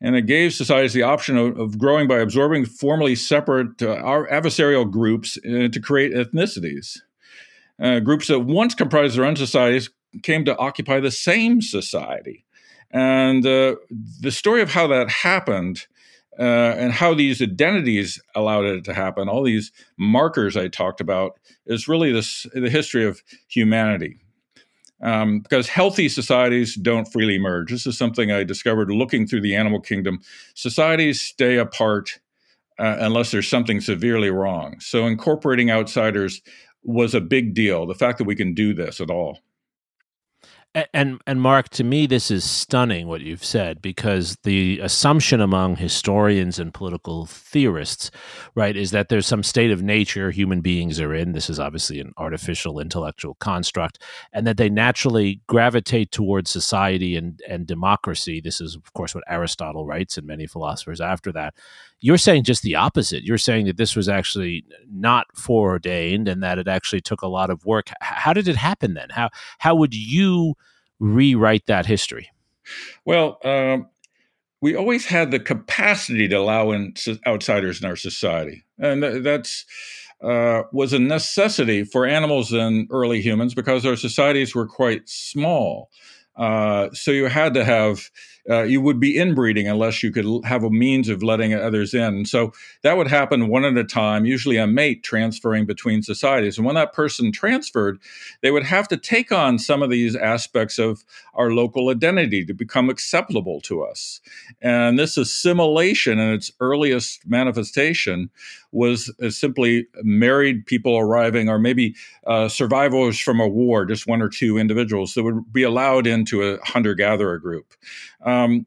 And 0.00 0.14
it 0.14 0.26
gave 0.26 0.52
societies 0.52 0.92
the 0.92 1.02
option 1.02 1.36
of, 1.36 1.58
of 1.58 1.78
growing 1.78 2.06
by 2.06 2.18
absorbing 2.18 2.66
formerly 2.66 3.14
separate 3.14 3.82
uh, 3.82 3.96
adversarial 4.30 4.90
groups 4.90 5.38
uh, 5.38 5.68
to 5.68 5.80
create 5.80 6.12
ethnicities. 6.12 6.98
Uh, 7.80 8.00
groups 8.00 8.28
that 8.28 8.40
once 8.40 8.74
comprised 8.74 9.16
their 9.16 9.24
own 9.24 9.36
societies 9.36 9.90
came 10.22 10.44
to 10.44 10.56
occupy 10.56 11.00
the 11.00 11.10
same 11.10 11.60
society. 11.60 12.44
And 12.90 13.44
uh, 13.44 13.76
the 14.20 14.30
story 14.30 14.62
of 14.62 14.70
how 14.70 14.86
that 14.86 15.10
happened 15.10 15.86
uh, 16.38 16.42
and 16.42 16.92
how 16.92 17.14
these 17.14 17.42
identities 17.42 18.20
allowed 18.34 18.64
it 18.64 18.84
to 18.84 18.94
happen, 18.94 19.28
all 19.28 19.42
these 19.42 19.72
markers 19.98 20.56
I 20.56 20.68
talked 20.68 21.00
about, 21.00 21.38
is 21.66 21.88
really 21.88 22.12
this, 22.12 22.46
the 22.54 22.70
history 22.70 23.06
of 23.06 23.22
humanity. 23.48 24.18
Um, 25.02 25.40
because 25.40 25.68
healthy 25.68 26.08
societies 26.08 26.74
don't 26.74 27.04
freely 27.04 27.38
merge. 27.38 27.70
This 27.70 27.86
is 27.86 27.98
something 27.98 28.32
I 28.32 28.44
discovered 28.44 28.90
looking 28.90 29.26
through 29.26 29.42
the 29.42 29.54
animal 29.54 29.78
kingdom. 29.78 30.20
Societies 30.54 31.20
stay 31.20 31.56
apart 31.56 32.18
uh, 32.78 32.96
unless 33.00 33.30
there's 33.30 33.48
something 33.48 33.80
severely 33.80 34.30
wrong. 34.30 34.80
So, 34.80 35.06
incorporating 35.06 35.70
outsiders 35.70 36.40
was 36.82 37.14
a 37.14 37.20
big 37.20 37.54
deal. 37.54 37.86
The 37.86 37.94
fact 37.94 38.18
that 38.18 38.24
we 38.24 38.36
can 38.36 38.54
do 38.54 38.74
this 38.74 39.00
at 39.00 39.10
all. 39.10 39.38
And 40.92 41.22
and 41.26 41.40
Mark, 41.40 41.70
to 41.70 41.84
me, 41.84 42.06
this 42.06 42.30
is 42.30 42.44
stunning 42.44 43.08
what 43.08 43.22
you've 43.22 43.44
said 43.44 43.80
because 43.80 44.36
the 44.42 44.78
assumption 44.80 45.40
among 45.40 45.76
historians 45.76 46.58
and 46.58 46.74
political 46.74 47.24
theorists, 47.24 48.10
right, 48.54 48.76
is 48.76 48.90
that 48.90 49.08
there's 49.08 49.26
some 49.26 49.42
state 49.42 49.70
of 49.70 49.82
nature 49.82 50.30
human 50.30 50.60
beings 50.60 51.00
are 51.00 51.14
in. 51.14 51.32
This 51.32 51.48
is 51.48 51.58
obviously 51.58 51.98
an 51.98 52.12
artificial 52.18 52.78
intellectual 52.78 53.36
construct, 53.36 54.02
and 54.34 54.46
that 54.46 54.58
they 54.58 54.68
naturally 54.68 55.40
gravitate 55.46 56.12
towards 56.12 56.50
society 56.50 57.16
and 57.16 57.40
and 57.48 57.66
democracy. 57.66 58.42
This 58.42 58.60
is, 58.60 58.76
of 58.76 58.92
course, 58.92 59.14
what 59.14 59.24
Aristotle 59.28 59.86
writes, 59.86 60.18
and 60.18 60.26
many 60.26 60.46
philosophers 60.46 61.00
after 61.00 61.32
that. 61.32 61.54
You're 62.00 62.18
saying 62.18 62.44
just 62.44 62.62
the 62.62 62.74
opposite. 62.74 63.24
You're 63.24 63.38
saying 63.38 63.66
that 63.66 63.78
this 63.78 63.96
was 63.96 64.08
actually 64.08 64.64
not 64.90 65.26
foreordained, 65.34 66.28
and 66.28 66.42
that 66.42 66.58
it 66.58 66.68
actually 66.68 67.00
took 67.00 67.22
a 67.22 67.28
lot 67.28 67.50
of 67.50 67.64
work. 67.64 67.88
How 68.00 68.32
did 68.32 68.48
it 68.48 68.56
happen 68.56 68.94
then? 68.94 69.08
How 69.10 69.30
how 69.58 69.74
would 69.74 69.94
you 69.94 70.54
rewrite 70.98 71.66
that 71.66 71.86
history? 71.86 72.30
Well, 73.04 73.38
um, 73.44 73.88
we 74.60 74.74
always 74.74 75.06
had 75.06 75.30
the 75.30 75.38
capacity 75.38 76.28
to 76.28 76.36
allow 76.36 76.72
in 76.72 76.94
outsiders 77.26 77.80
in 77.80 77.88
our 77.88 77.96
society, 77.96 78.64
and 78.78 79.02
that's 79.24 79.64
uh, 80.22 80.62
was 80.72 80.92
a 80.92 80.98
necessity 80.98 81.84
for 81.84 82.06
animals 82.06 82.52
and 82.52 82.88
early 82.90 83.20
humans 83.20 83.54
because 83.54 83.84
our 83.84 83.96
societies 83.96 84.54
were 84.54 84.66
quite 84.66 85.08
small. 85.08 85.90
Uh, 86.36 86.88
so 86.92 87.10
you 87.10 87.26
had 87.26 87.54
to 87.54 87.64
have 87.64 88.10
uh, 88.48 88.62
you 88.62 88.80
would 88.80 89.00
be 89.00 89.16
inbreeding 89.16 89.68
unless 89.68 90.02
you 90.02 90.10
could 90.10 90.44
have 90.44 90.62
a 90.62 90.70
means 90.70 91.08
of 91.08 91.22
letting 91.22 91.54
others 91.54 91.94
in. 91.94 92.24
so 92.24 92.52
that 92.82 92.96
would 92.96 93.08
happen 93.08 93.48
one 93.48 93.64
at 93.64 93.76
a 93.76 93.84
time, 93.84 94.24
usually 94.24 94.56
a 94.56 94.66
mate 94.66 95.02
transferring 95.02 95.66
between 95.66 96.02
societies. 96.02 96.56
And 96.56 96.66
when 96.66 96.74
that 96.76 96.92
person 96.92 97.32
transferred, 97.32 97.98
they 98.42 98.50
would 98.50 98.64
have 98.64 98.88
to 98.88 98.96
take 98.96 99.32
on 99.32 99.58
some 99.58 99.82
of 99.82 99.90
these 99.90 100.14
aspects 100.14 100.78
of 100.78 101.04
our 101.34 101.50
local 101.50 101.88
identity 101.88 102.44
to 102.44 102.54
become 102.54 102.88
acceptable 102.88 103.60
to 103.62 103.82
us. 103.82 104.20
And 104.60 104.98
this 104.98 105.16
assimilation 105.16 106.18
in 106.18 106.32
its 106.32 106.50
earliest 106.60 107.26
manifestation 107.26 108.30
was 108.72 109.12
uh, 109.22 109.30
simply 109.30 109.86
married 110.02 110.66
people 110.66 110.96
arriving, 110.98 111.48
or 111.48 111.58
maybe 111.58 111.94
uh, 112.26 112.48
survivors 112.48 113.18
from 113.18 113.40
a 113.40 113.48
war, 113.48 113.86
just 113.86 114.06
one 114.06 114.20
or 114.20 114.28
two 114.28 114.58
individuals 114.58 115.14
that 115.14 115.22
would 115.22 115.52
be 115.52 115.62
allowed 115.62 116.06
into 116.06 116.42
a 116.42 116.58
hunter 116.64 116.94
gatherer 116.94 117.38
group. 117.38 117.74
Um, 118.26 118.66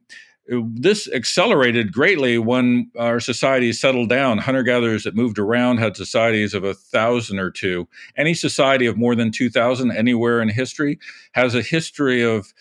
this 0.50 1.08
accelerated 1.12 1.94
greatly 1.94 2.38
when 2.38 2.90
our 2.98 3.20
societies 3.20 3.80
settled 3.80 4.10
down. 4.10 4.40
Hunter 4.40 4.64
gatherers 4.64 5.04
that 5.04 5.16
moved 5.16 5.38
around 5.38 5.78
had 5.78 5.96
societies 5.96 6.54
of 6.54 6.64
a 6.64 6.74
thousand 6.74 7.40
or 7.40 7.52
two. 7.52 7.88
Any 8.18 8.34
society 8.34 8.88
of 8.88 8.98
more 8.98 9.16
than 9.16 9.32
2,000 9.32 9.92
anywhere 9.92 10.42
in 10.42 10.50
history 10.50 10.98
has 11.34 11.54
a 11.54 11.62
history 11.62 12.24
of 12.24 12.52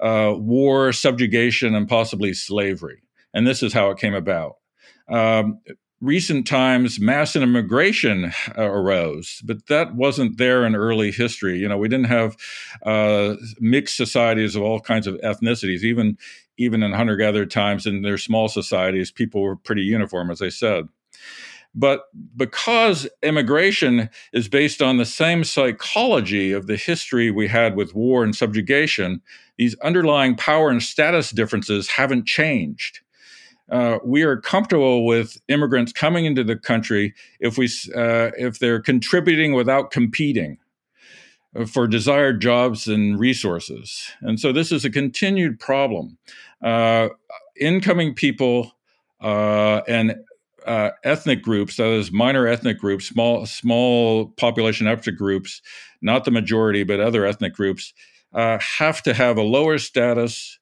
uh, 0.00 0.34
war, 0.36 0.92
subjugation, 0.92 1.74
and 1.74 1.88
possibly 1.88 2.34
slavery. 2.34 3.02
And 3.32 3.46
this 3.46 3.62
is 3.62 3.72
how 3.72 3.90
it 3.90 3.98
came 3.98 4.14
about. 4.14 4.56
Um, 5.08 5.60
recent 6.00 6.46
times 6.46 7.00
mass 7.00 7.34
immigration 7.34 8.32
uh, 8.56 8.62
arose 8.62 9.42
but 9.44 9.66
that 9.66 9.96
wasn't 9.96 10.38
there 10.38 10.64
in 10.64 10.76
early 10.76 11.10
history 11.10 11.58
you 11.58 11.68
know 11.68 11.76
we 11.76 11.88
didn't 11.88 12.06
have 12.06 12.36
uh, 12.84 13.34
mixed 13.58 13.96
societies 13.96 14.54
of 14.54 14.62
all 14.62 14.78
kinds 14.78 15.08
of 15.08 15.16
ethnicities 15.24 15.82
even 15.82 16.16
even 16.58 16.82
in 16.82 16.92
hunter 16.92 17.16
gatherer 17.16 17.46
times 17.46 17.86
in 17.86 18.02
their 18.02 18.18
small 18.18 18.48
societies 18.48 19.10
people 19.10 19.40
were 19.40 19.56
pretty 19.56 19.82
uniform 19.82 20.30
as 20.30 20.42
i 20.42 20.48
said. 20.48 20.88
But 21.74 22.04
because 22.34 23.06
immigration 23.22 24.08
is 24.32 24.48
based 24.48 24.82
on 24.82 24.96
the 24.96 25.04
same 25.04 25.44
psychology 25.44 26.50
of 26.50 26.66
the 26.66 26.76
history 26.76 27.30
we 27.30 27.46
had 27.46 27.76
with 27.76 27.94
war 27.94 28.24
and 28.24 28.34
subjugation 28.34 29.20
these 29.58 29.76
underlying 29.80 30.36
power 30.36 30.70
and 30.70 30.82
status 30.82 31.30
differences 31.30 31.88
haven't 31.88 32.26
changed. 32.26 33.00
Uh, 33.70 33.98
we 34.02 34.22
are 34.22 34.40
comfortable 34.40 35.04
with 35.04 35.36
immigrants 35.48 35.92
coming 35.92 36.24
into 36.24 36.42
the 36.42 36.56
country 36.56 37.12
if 37.38 37.58
we 37.58 37.66
uh, 37.94 38.30
if 38.38 38.60
they're 38.60 38.80
contributing 38.80 39.52
without 39.52 39.90
competing 39.90 40.56
for 41.66 41.86
desired 41.86 42.40
jobs 42.40 42.86
and 42.86 43.18
resources. 43.18 44.10
And 44.20 44.38
so 44.38 44.52
this 44.52 44.70
is 44.70 44.84
a 44.84 44.90
continued 44.90 45.58
problem. 45.58 46.18
Uh, 46.62 47.08
incoming 47.58 48.14
people 48.14 48.72
uh, 49.20 49.80
and 49.88 50.16
uh, 50.66 50.90
ethnic 51.04 51.42
groups, 51.42 51.76
that 51.76 51.88
is, 51.88 52.12
minor 52.12 52.46
ethnic 52.46 52.78
groups, 52.78 53.06
small 53.06 53.46
small 53.46 54.26
population 54.36 54.86
ethnic 54.86 55.16
groups, 55.16 55.62
not 56.02 56.24
the 56.24 56.30
majority, 56.30 56.84
but 56.84 57.00
other 57.00 57.24
ethnic 57.24 57.54
groups, 57.54 57.94
have 58.34 59.02
to 59.02 59.14
have 59.14 59.38
a 59.38 59.42
lower 59.42 59.78
status 59.78 60.57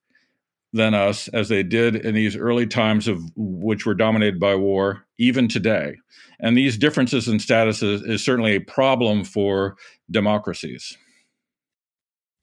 than 0.73 0.94
us 0.94 1.28
as 1.28 1.49
they 1.49 1.62
did 1.62 1.96
in 1.96 2.14
these 2.14 2.37
early 2.37 2.66
times 2.66 3.08
of 3.08 3.23
which 3.37 3.87
were 3.87 3.94
dominated 3.94 4.38
by 4.38 4.54
war 4.54 5.04
even 5.18 5.49
today. 5.49 5.96
And 6.40 6.56
these 6.56 6.76
differences 6.76 7.28
in 7.28 7.38
status 7.38 7.82
is, 7.82 8.02
is 8.02 8.25
certainly 8.25 8.56
a 8.56 8.61
problem 8.61 9.25
for 9.25 9.76
democracies 10.11 10.96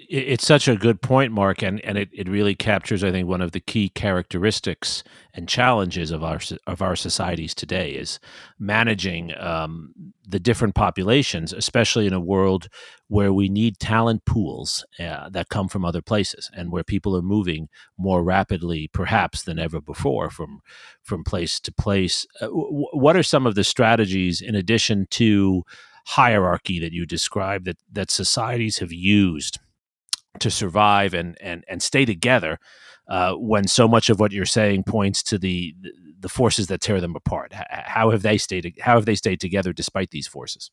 it's 0.09 0.45
such 0.45 0.67
a 0.67 0.75
good 0.75 1.01
point, 1.01 1.31
Mark, 1.31 1.61
and, 1.61 1.79
and 1.81 1.97
it, 1.97 2.09
it 2.13 2.29
really 2.29 2.55
captures, 2.55 3.03
I 3.03 3.11
think, 3.11 3.27
one 3.27 3.41
of 3.41 3.51
the 3.51 3.59
key 3.59 3.89
characteristics 3.89 5.03
and 5.33 5.47
challenges 5.49 6.11
of 6.11 6.23
our 6.23 6.39
of 6.67 6.81
our 6.81 6.95
societies 6.95 7.53
today 7.55 7.91
is 7.91 8.19
managing 8.59 9.33
um, 9.37 9.93
the 10.27 10.39
different 10.39 10.75
populations, 10.75 11.53
especially 11.53 12.07
in 12.07 12.13
a 12.13 12.19
world 12.19 12.67
where 13.07 13.33
we 13.33 13.49
need 13.49 13.79
talent 13.79 14.25
pools 14.25 14.85
uh, 14.99 15.29
that 15.29 15.49
come 15.49 15.67
from 15.67 15.85
other 15.85 16.01
places 16.01 16.49
and 16.55 16.71
where 16.71 16.83
people 16.83 17.15
are 17.17 17.21
moving 17.21 17.69
more 17.97 18.23
rapidly, 18.23 18.89
perhaps 18.93 19.43
than 19.43 19.59
ever 19.59 19.81
before, 19.81 20.29
from 20.29 20.61
from 21.03 21.23
place 21.23 21.59
to 21.59 21.71
place. 21.71 22.25
Uh, 22.41 22.47
w- 22.47 22.87
what 22.93 23.15
are 23.15 23.23
some 23.23 23.45
of 23.47 23.55
the 23.55 23.63
strategies 23.63 24.41
in 24.41 24.55
addition 24.55 25.07
to 25.11 25.63
hierarchy 26.05 26.79
that 26.79 26.91
you 26.93 27.05
described 27.05 27.65
that 27.65 27.77
that 27.91 28.11
societies 28.11 28.79
have 28.79 28.91
used? 28.93 29.59
To 30.39 30.49
survive 30.49 31.13
and 31.13 31.37
and 31.41 31.63
and 31.67 31.81
stay 31.81 32.05
together 32.05 32.59
uh, 33.07 33.33
when 33.33 33.67
so 33.67 33.87
much 33.87 34.09
of 34.09 34.19
what 34.19 34.31
you're 34.31 34.45
saying 34.45 34.83
points 34.83 35.23
to 35.23 35.37
the 35.37 35.75
the 36.19 36.29
forces 36.29 36.67
that 36.67 36.81
tear 36.81 37.01
them 37.01 37.15
apart. 37.15 37.53
How 37.53 38.11
have 38.11 38.21
they 38.21 38.37
stayed? 38.37 38.75
How 38.79 38.95
have 38.95 39.05
they 39.05 39.15
stayed 39.15 39.39
together 39.39 39.73
despite 39.73 40.11
these 40.11 40.27
forces? 40.27 40.71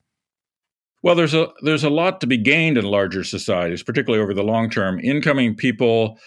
Well, 1.02 1.14
there's 1.14 1.34
a 1.34 1.48
there's 1.62 1.84
a 1.84 1.90
lot 1.90 2.20
to 2.20 2.26
be 2.26 2.36
gained 2.36 2.78
in 2.78 2.84
larger 2.84 3.24
societies, 3.24 3.82
particularly 3.82 4.22
over 4.22 4.34
the 4.34 4.44
long 4.44 4.70
term. 4.70 5.00
Incoming 5.00 5.56
people 5.56 6.18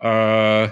uh, 0.00 0.68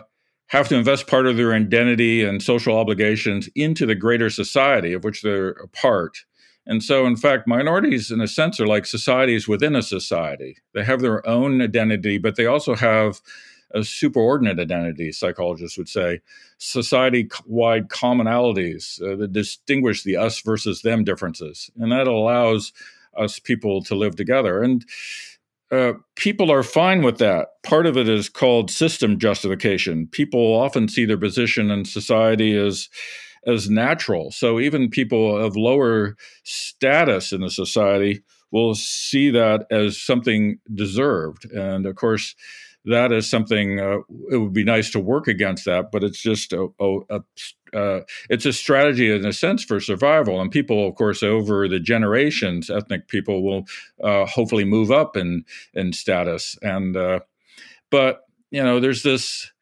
have 0.48 0.68
to 0.68 0.76
invest 0.76 1.06
part 1.06 1.26
of 1.26 1.36
their 1.36 1.52
identity 1.52 2.24
and 2.24 2.42
social 2.42 2.76
obligations 2.76 3.48
into 3.54 3.84
the 3.84 3.94
greater 3.94 4.30
society 4.30 4.92
of 4.92 5.04
which 5.04 5.22
they're 5.22 5.50
a 5.50 5.68
part. 5.68 6.18
And 6.68 6.82
so, 6.82 7.06
in 7.06 7.16
fact, 7.16 7.48
minorities, 7.48 8.10
in 8.10 8.20
a 8.20 8.28
sense, 8.28 8.60
are 8.60 8.66
like 8.66 8.84
societies 8.84 9.48
within 9.48 9.74
a 9.74 9.82
society. 9.82 10.58
They 10.74 10.84
have 10.84 11.00
their 11.00 11.26
own 11.26 11.62
identity, 11.62 12.18
but 12.18 12.36
they 12.36 12.44
also 12.44 12.76
have 12.76 13.22
a 13.74 13.80
superordinate 13.80 14.60
identity, 14.60 15.10
psychologists 15.10 15.78
would 15.78 15.88
say, 15.88 16.20
society 16.58 17.28
wide 17.46 17.88
commonalities 17.88 19.02
uh, 19.02 19.16
that 19.16 19.32
distinguish 19.32 20.02
the 20.02 20.16
us 20.16 20.40
versus 20.40 20.82
them 20.82 21.04
differences. 21.04 21.70
And 21.78 21.90
that 21.90 22.06
allows 22.06 22.72
us 23.16 23.38
people 23.38 23.82
to 23.84 23.94
live 23.94 24.16
together. 24.16 24.62
And 24.62 24.84
uh, 25.70 25.94
people 26.16 26.50
are 26.50 26.62
fine 26.62 27.02
with 27.02 27.18
that. 27.18 27.62
Part 27.62 27.86
of 27.86 27.96
it 27.96 28.08
is 28.08 28.28
called 28.28 28.70
system 28.70 29.18
justification. 29.18 30.06
People 30.06 30.54
often 30.54 30.88
see 30.88 31.04
their 31.04 31.18
position 31.18 31.70
in 31.70 31.84
society 31.84 32.56
as 32.56 32.88
as 33.48 33.70
natural. 33.70 34.30
So 34.30 34.60
even 34.60 34.90
people 34.90 35.36
of 35.36 35.56
lower 35.56 36.16
status 36.44 37.32
in 37.32 37.40
the 37.40 37.50
society 37.50 38.22
will 38.50 38.74
see 38.74 39.30
that 39.30 39.66
as 39.70 40.00
something 40.00 40.58
deserved. 40.74 41.50
And 41.50 41.86
of 41.86 41.96
course, 41.96 42.34
that 42.84 43.12
is 43.12 43.28
something 43.28 43.80
uh, 43.80 43.98
it 44.30 44.38
would 44.38 44.52
be 44.52 44.64
nice 44.64 44.90
to 44.90 45.00
work 45.00 45.28
against 45.28 45.64
that, 45.66 45.90
but 45.90 46.02
it's 46.04 46.20
just 46.20 46.52
a, 46.52 46.68
a, 46.80 46.98
a 47.10 47.20
uh, 47.76 48.00
it's 48.30 48.46
a 48.46 48.52
strategy 48.52 49.14
in 49.14 49.26
a 49.26 49.32
sense 49.32 49.62
for 49.62 49.78
survival. 49.78 50.40
And 50.40 50.50
people, 50.50 50.88
of 50.88 50.94
course, 50.94 51.22
over 51.22 51.68
the 51.68 51.80
generations, 51.80 52.70
ethnic 52.70 53.08
people 53.08 53.42
will 53.42 53.64
uh, 54.02 54.24
hopefully 54.24 54.64
move 54.64 54.90
up 54.90 55.16
in 55.16 55.44
in 55.74 55.92
status. 55.92 56.56
And 56.62 56.96
uh, 56.96 57.20
but 57.90 58.22
you 58.50 58.62
know, 58.62 58.80
there's 58.80 59.02
this 59.02 59.52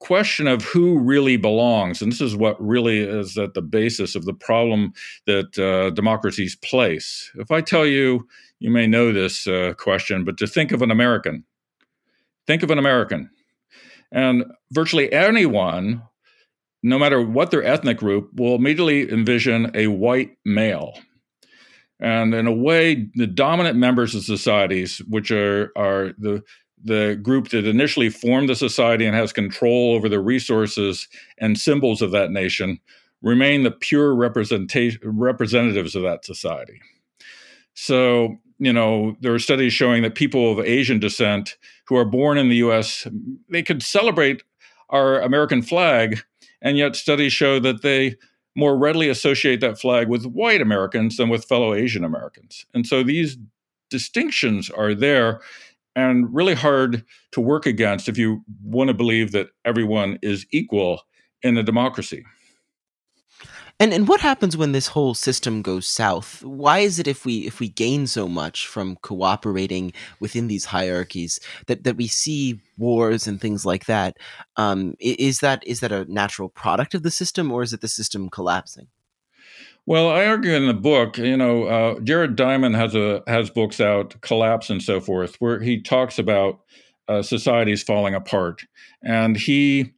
question 0.00 0.46
of 0.46 0.62
who 0.62 0.98
really 0.98 1.36
belongs. 1.36 2.00
And 2.00 2.12
this 2.12 2.20
is 2.20 2.36
what 2.36 2.60
really 2.64 3.00
is 3.00 3.36
at 3.36 3.54
the 3.54 3.62
basis 3.62 4.14
of 4.14 4.24
the 4.24 4.32
problem 4.32 4.92
that 5.26 5.58
uh, 5.58 5.90
democracies 5.90 6.56
place. 6.56 7.30
If 7.34 7.50
I 7.50 7.60
tell 7.60 7.86
you, 7.86 8.26
you 8.60 8.70
may 8.70 8.86
know 8.86 9.12
this 9.12 9.46
uh, 9.46 9.74
question, 9.76 10.24
but 10.24 10.38
to 10.38 10.46
think 10.46 10.72
of 10.72 10.82
an 10.82 10.90
American, 10.90 11.44
think 12.46 12.62
of 12.62 12.70
an 12.70 12.78
American. 12.78 13.30
And 14.12 14.44
virtually 14.72 15.12
anyone, 15.12 16.02
no 16.82 16.98
matter 16.98 17.20
what 17.20 17.50
their 17.50 17.64
ethnic 17.64 17.98
group, 17.98 18.30
will 18.34 18.54
immediately 18.54 19.10
envision 19.10 19.70
a 19.74 19.88
white 19.88 20.30
male. 20.44 20.94
And 22.00 22.32
in 22.32 22.46
a 22.46 22.52
way, 22.52 23.08
the 23.14 23.26
dominant 23.26 23.76
members 23.76 24.14
of 24.14 24.22
societies, 24.22 24.98
which 25.08 25.32
are, 25.32 25.72
are 25.76 26.14
the 26.16 26.42
the 26.84 27.18
group 27.22 27.48
that 27.48 27.66
initially 27.66 28.08
formed 28.08 28.48
the 28.48 28.54
society 28.54 29.04
and 29.04 29.14
has 29.16 29.32
control 29.32 29.94
over 29.94 30.08
the 30.08 30.20
resources 30.20 31.08
and 31.38 31.58
symbols 31.58 32.02
of 32.02 32.10
that 32.12 32.30
nation, 32.30 32.78
remain 33.22 33.64
the 33.64 33.70
pure 33.70 34.14
representatives 34.14 35.94
of 35.94 36.02
that 36.02 36.24
society. 36.24 36.80
So, 37.74 38.36
you 38.58 38.72
know, 38.72 39.16
there 39.20 39.34
are 39.34 39.38
studies 39.38 39.72
showing 39.72 40.02
that 40.02 40.14
people 40.14 40.52
of 40.52 40.64
Asian 40.64 40.98
descent 40.98 41.56
who 41.86 41.96
are 41.96 42.04
born 42.04 42.38
in 42.38 42.48
the 42.48 42.56
US, 42.56 43.06
they 43.48 43.62
could 43.62 43.82
celebrate 43.82 44.42
our 44.90 45.20
American 45.20 45.62
flag, 45.62 46.20
and 46.62 46.76
yet 46.76 46.96
studies 46.96 47.32
show 47.32 47.60
that 47.60 47.82
they 47.82 48.16
more 48.56 48.76
readily 48.76 49.08
associate 49.08 49.60
that 49.60 49.78
flag 49.78 50.08
with 50.08 50.24
white 50.26 50.60
Americans 50.60 51.16
than 51.16 51.28
with 51.28 51.44
fellow 51.44 51.74
Asian 51.74 52.04
Americans. 52.04 52.66
And 52.74 52.86
so 52.86 53.04
these 53.04 53.36
distinctions 53.90 54.68
are 54.70 54.94
there 54.94 55.40
and 55.96 56.32
really 56.32 56.54
hard 56.54 57.04
to 57.32 57.40
work 57.40 57.66
against 57.66 58.08
if 58.08 58.16
you 58.18 58.42
want 58.62 58.88
to 58.88 58.94
believe 58.94 59.32
that 59.32 59.48
everyone 59.64 60.18
is 60.22 60.46
equal 60.50 61.02
in 61.42 61.56
a 61.56 61.62
democracy. 61.62 62.24
And 63.80 63.92
and 63.92 64.08
what 64.08 64.20
happens 64.20 64.56
when 64.56 64.72
this 64.72 64.88
whole 64.88 65.14
system 65.14 65.62
goes 65.62 65.86
south? 65.86 66.42
Why 66.42 66.80
is 66.80 66.98
it 66.98 67.06
if 67.06 67.24
we 67.24 67.46
if 67.46 67.60
we 67.60 67.68
gain 67.68 68.08
so 68.08 68.26
much 68.26 68.66
from 68.66 68.96
cooperating 68.96 69.92
within 70.18 70.48
these 70.48 70.64
hierarchies 70.64 71.38
that, 71.66 71.84
that 71.84 71.96
we 71.96 72.08
see 72.08 72.60
wars 72.76 73.28
and 73.28 73.40
things 73.40 73.64
like 73.64 73.86
that? 73.86 74.16
Um, 74.56 74.94
is 74.98 75.38
that 75.40 75.62
is 75.64 75.78
that 75.78 75.92
a 75.92 76.12
natural 76.12 76.48
product 76.48 76.94
of 76.94 77.04
the 77.04 77.12
system, 77.12 77.52
or 77.52 77.62
is 77.62 77.72
it 77.72 77.80
the 77.80 77.88
system 77.88 78.28
collapsing? 78.30 78.88
Well, 79.88 80.10
I 80.10 80.26
argue 80.26 80.52
in 80.52 80.66
the 80.66 80.74
book, 80.74 81.16
you 81.16 81.34
know, 81.34 81.64
uh, 81.64 82.00
Jared 82.00 82.36
Diamond 82.36 82.76
has 82.76 82.94
a 82.94 83.22
has 83.26 83.48
books 83.48 83.80
out, 83.80 84.20
Collapse 84.20 84.68
and 84.68 84.82
so 84.82 85.00
forth, 85.00 85.36
where 85.38 85.60
he 85.60 85.80
talks 85.80 86.18
about 86.18 86.60
uh, 87.08 87.22
societies 87.22 87.82
falling 87.82 88.14
apart, 88.14 88.66
and 89.02 89.34
he 89.34 89.94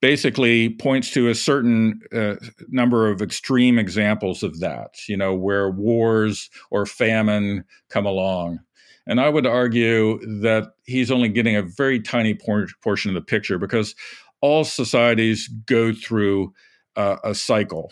basically 0.00 0.70
points 0.70 1.10
to 1.10 1.28
a 1.28 1.34
certain 1.34 2.02
uh, 2.14 2.36
number 2.68 3.10
of 3.10 3.20
extreme 3.20 3.80
examples 3.80 4.44
of 4.44 4.60
that, 4.60 4.94
you 5.08 5.16
know, 5.16 5.34
where 5.34 5.70
wars 5.70 6.48
or 6.70 6.86
famine 6.86 7.64
come 7.90 8.06
along. 8.06 8.60
And 9.08 9.20
I 9.20 9.28
would 9.28 9.44
argue 9.44 10.20
that 10.40 10.68
he's 10.84 11.10
only 11.10 11.30
getting 11.30 11.56
a 11.56 11.62
very 11.62 12.00
tiny 12.00 12.34
por- 12.34 12.68
portion 12.80 13.10
of 13.10 13.16
the 13.16 13.26
picture 13.26 13.58
because 13.58 13.96
all 14.40 14.62
societies 14.62 15.48
go 15.48 15.92
through 15.92 16.54
uh, 16.94 17.16
a 17.24 17.34
cycle. 17.34 17.90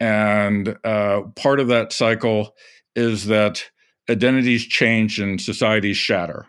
And 0.00 0.76
uh, 0.82 1.22
part 1.36 1.60
of 1.60 1.68
that 1.68 1.92
cycle 1.92 2.56
is 2.96 3.26
that 3.26 3.64
identities 4.08 4.66
change 4.66 5.20
and 5.20 5.40
societies 5.40 5.98
shatter. 5.98 6.46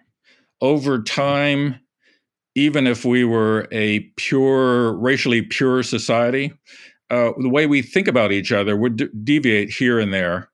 Over 0.62 1.02
time, 1.04 1.80
even 2.56 2.88
if 2.88 3.06
we 3.06 3.24
were 3.24 3.68
a 3.72 4.00
pure, 4.16 4.94
racially 4.94 5.42
pure 5.42 5.84
society, 5.84 6.54
uh, 7.10 7.32
the 7.38 7.50
way 7.50 7.68
we 7.68 7.82
think 7.82 8.08
about 8.08 8.32
each 8.32 8.52
other 8.52 8.78
would 8.78 8.96
de- 8.96 9.10
deviate 9.24 9.70
here 9.70 10.00
and 10.00 10.14
there 10.14 10.50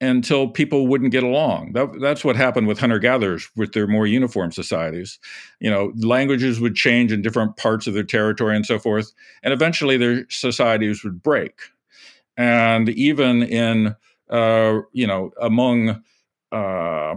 until 0.00 0.48
people 0.48 0.86
wouldn't 0.86 1.12
get 1.12 1.22
along. 1.22 1.72
That, 1.74 1.88
that's 2.00 2.24
what 2.24 2.36
happened 2.36 2.66
with 2.66 2.78
hunter 2.78 2.98
gatherers 2.98 3.48
with 3.54 3.72
their 3.72 3.86
more 3.86 4.06
uniform 4.06 4.50
societies. 4.50 5.18
You 5.60 5.70
know, 5.70 5.92
languages 5.96 6.58
would 6.58 6.74
change 6.74 7.12
in 7.12 7.20
different 7.20 7.58
parts 7.58 7.86
of 7.86 7.92
their 7.92 8.02
territory 8.02 8.56
and 8.56 8.64
so 8.64 8.78
forth, 8.78 9.12
and 9.42 9.52
eventually 9.52 9.98
their 9.98 10.24
societies 10.30 11.04
would 11.04 11.22
break. 11.22 11.60
And 12.36 12.88
even 12.88 13.42
in, 13.42 13.96
uh, 14.30 14.78
you 14.92 15.06
know, 15.06 15.30
among 15.40 16.02
uh, 16.52 17.14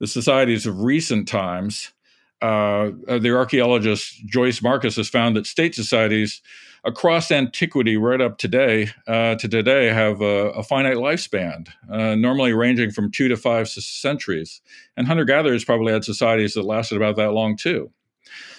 the 0.00 0.06
societies 0.06 0.66
of 0.66 0.80
recent 0.80 1.28
times, 1.28 1.92
uh, 2.40 2.90
the 3.06 3.34
archaeologist 3.36 4.24
Joyce 4.26 4.62
Marcus 4.62 4.96
has 4.96 5.08
found 5.08 5.36
that 5.36 5.46
state 5.46 5.74
societies 5.74 6.40
across 6.84 7.30
antiquity, 7.30 7.96
right 7.96 8.20
up 8.20 8.38
today 8.38 8.90
uh, 9.08 9.34
to 9.34 9.48
today, 9.48 9.86
have 9.86 10.20
a, 10.20 10.50
a 10.50 10.62
finite 10.62 10.96
lifespan, 10.96 11.68
uh, 11.90 12.14
normally 12.14 12.52
ranging 12.52 12.90
from 12.90 13.10
two 13.10 13.28
to 13.28 13.36
five 13.36 13.68
centuries. 13.68 14.60
And 14.96 15.06
hunter 15.06 15.24
gatherers 15.24 15.64
probably 15.64 15.92
had 15.92 16.04
societies 16.04 16.54
that 16.54 16.62
lasted 16.62 16.96
about 16.96 17.16
that 17.16 17.32
long 17.32 17.56
too. 17.56 17.90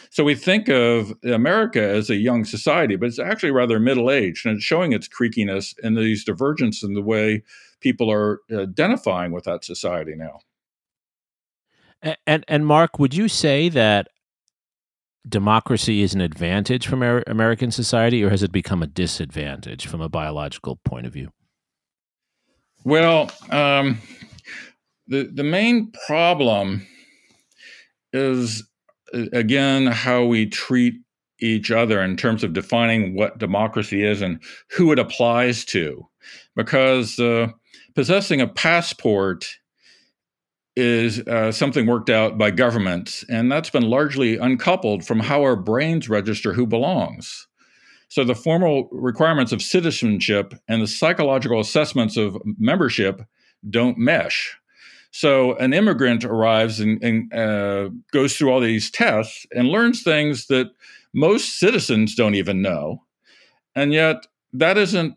So 0.09 0.23
we 0.23 0.33
think 0.33 0.69
of 0.69 1.13
America 1.23 1.81
as 1.81 2.09
a 2.09 2.15
young 2.15 2.43
society, 2.43 2.95
but 2.95 3.07
it's 3.07 3.19
actually 3.19 3.51
rather 3.51 3.79
middle 3.79 4.09
aged, 4.09 4.45
and 4.45 4.55
it's 4.55 4.65
showing 4.65 4.91
its 4.91 5.07
creakiness 5.07 5.75
and 5.83 5.95
these 5.95 6.23
divergences 6.23 6.83
in 6.83 6.95
the 6.95 7.01
way 7.01 7.43
people 7.79 8.11
are 8.11 8.41
identifying 8.51 9.31
with 9.31 9.43
that 9.43 9.63
society 9.63 10.15
now. 10.15 10.39
And 12.25 12.43
and 12.47 12.65
Mark, 12.65 12.97
would 12.97 13.13
you 13.13 13.27
say 13.27 13.69
that 13.69 14.07
democracy 15.27 16.01
is 16.01 16.15
an 16.15 16.21
advantage 16.21 16.87
from 16.87 17.03
American 17.03 17.71
society, 17.71 18.23
or 18.23 18.29
has 18.29 18.41
it 18.41 18.51
become 18.51 18.81
a 18.81 18.87
disadvantage 18.87 19.85
from 19.85 20.01
a 20.01 20.09
biological 20.09 20.77
point 20.77 21.05
of 21.05 21.13
view? 21.13 21.29
Well, 22.83 23.29
um, 23.51 23.99
the 25.07 25.29
the 25.31 25.43
main 25.43 25.91
problem 26.07 26.87
is 28.13 28.63
again 29.33 29.87
how 29.87 30.25
we 30.25 30.45
treat 30.45 30.95
each 31.39 31.71
other 31.71 32.01
in 32.01 32.17
terms 32.17 32.43
of 32.43 32.53
defining 32.53 33.15
what 33.15 33.37
democracy 33.37 34.03
is 34.03 34.21
and 34.21 34.41
who 34.71 34.91
it 34.91 34.99
applies 34.99 35.63
to, 35.65 36.07
because 36.55 37.19
uh, 37.19 37.47
possessing 37.95 38.41
a 38.41 38.47
passport 38.47 39.47
is 40.75 41.19
uh, 41.27 41.51
something 41.51 41.85
worked 41.85 42.09
out 42.09 42.37
by 42.37 42.51
governments, 42.51 43.25
and 43.29 43.51
that's 43.51 43.69
been 43.69 43.89
largely 43.89 44.37
uncoupled 44.37 45.05
from 45.05 45.19
how 45.19 45.41
our 45.41 45.55
brains 45.55 46.07
register 46.09 46.53
who 46.53 46.65
belongs. 46.65 47.47
So 48.09 48.23
the 48.23 48.35
formal 48.35 48.89
requirements 48.91 49.51
of 49.51 49.61
citizenship 49.61 50.53
and 50.67 50.81
the 50.81 50.87
psychological 50.87 51.59
assessments 51.59 52.17
of 52.17 52.37
membership 52.57 53.21
don't 53.69 53.97
mesh. 53.97 54.57
So 55.11 55.55
an 55.55 55.73
immigrant 55.73 56.23
arrives 56.23 56.79
and, 56.79 57.03
and 57.03 57.33
uh, 57.33 57.89
goes 58.11 58.35
through 58.35 58.51
all 58.51 58.59
these 58.59 58.91
tests 58.91 59.45
and 59.51 59.69
learns 59.69 60.03
things 60.03 60.47
that 60.47 60.71
most 61.13 61.59
citizens 61.59 62.15
don't 62.15 62.35
even 62.35 62.61
know, 62.61 63.03
and 63.75 63.91
yet 63.91 64.27
that 64.53 64.75
doesn't 64.75 65.15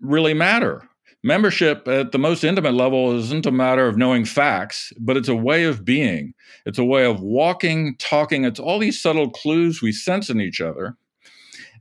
really 0.00 0.34
matter 0.34 0.88
membership 1.24 1.88
at 1.88 2.12
the 2.12 2.18
most 2.18 2.44
intimate 2.44 2.74
level 2.74 3.16
isn't 3.16 3.46
a 3.46 3.50
matter 3.50 3.88
of 3.88 3.96
knowing 3.96 4.24
facts, 4.26 4.92
but 5.00 5.16
it's 5.16 5.28
a 5.28 5.34
way 5.34 5.64
of 5.64 5.84
being. 5.84 6.34
It's 6.66 6.78
a 6.78 6.84
way 6.84 7.06
of 7.06 7.20
walking, 7.20 7.96
talking. 7.98 8.44
It's 8.44 8.60
all 8.60 8.78
these 8.78 9.00
subtle 9.00 9.30
clues 9.30 9.80
we 9.82 9.90
sense 9.90 10.28
in 10.28 10.40
each 10.40 10.60
other. 10.60 10.96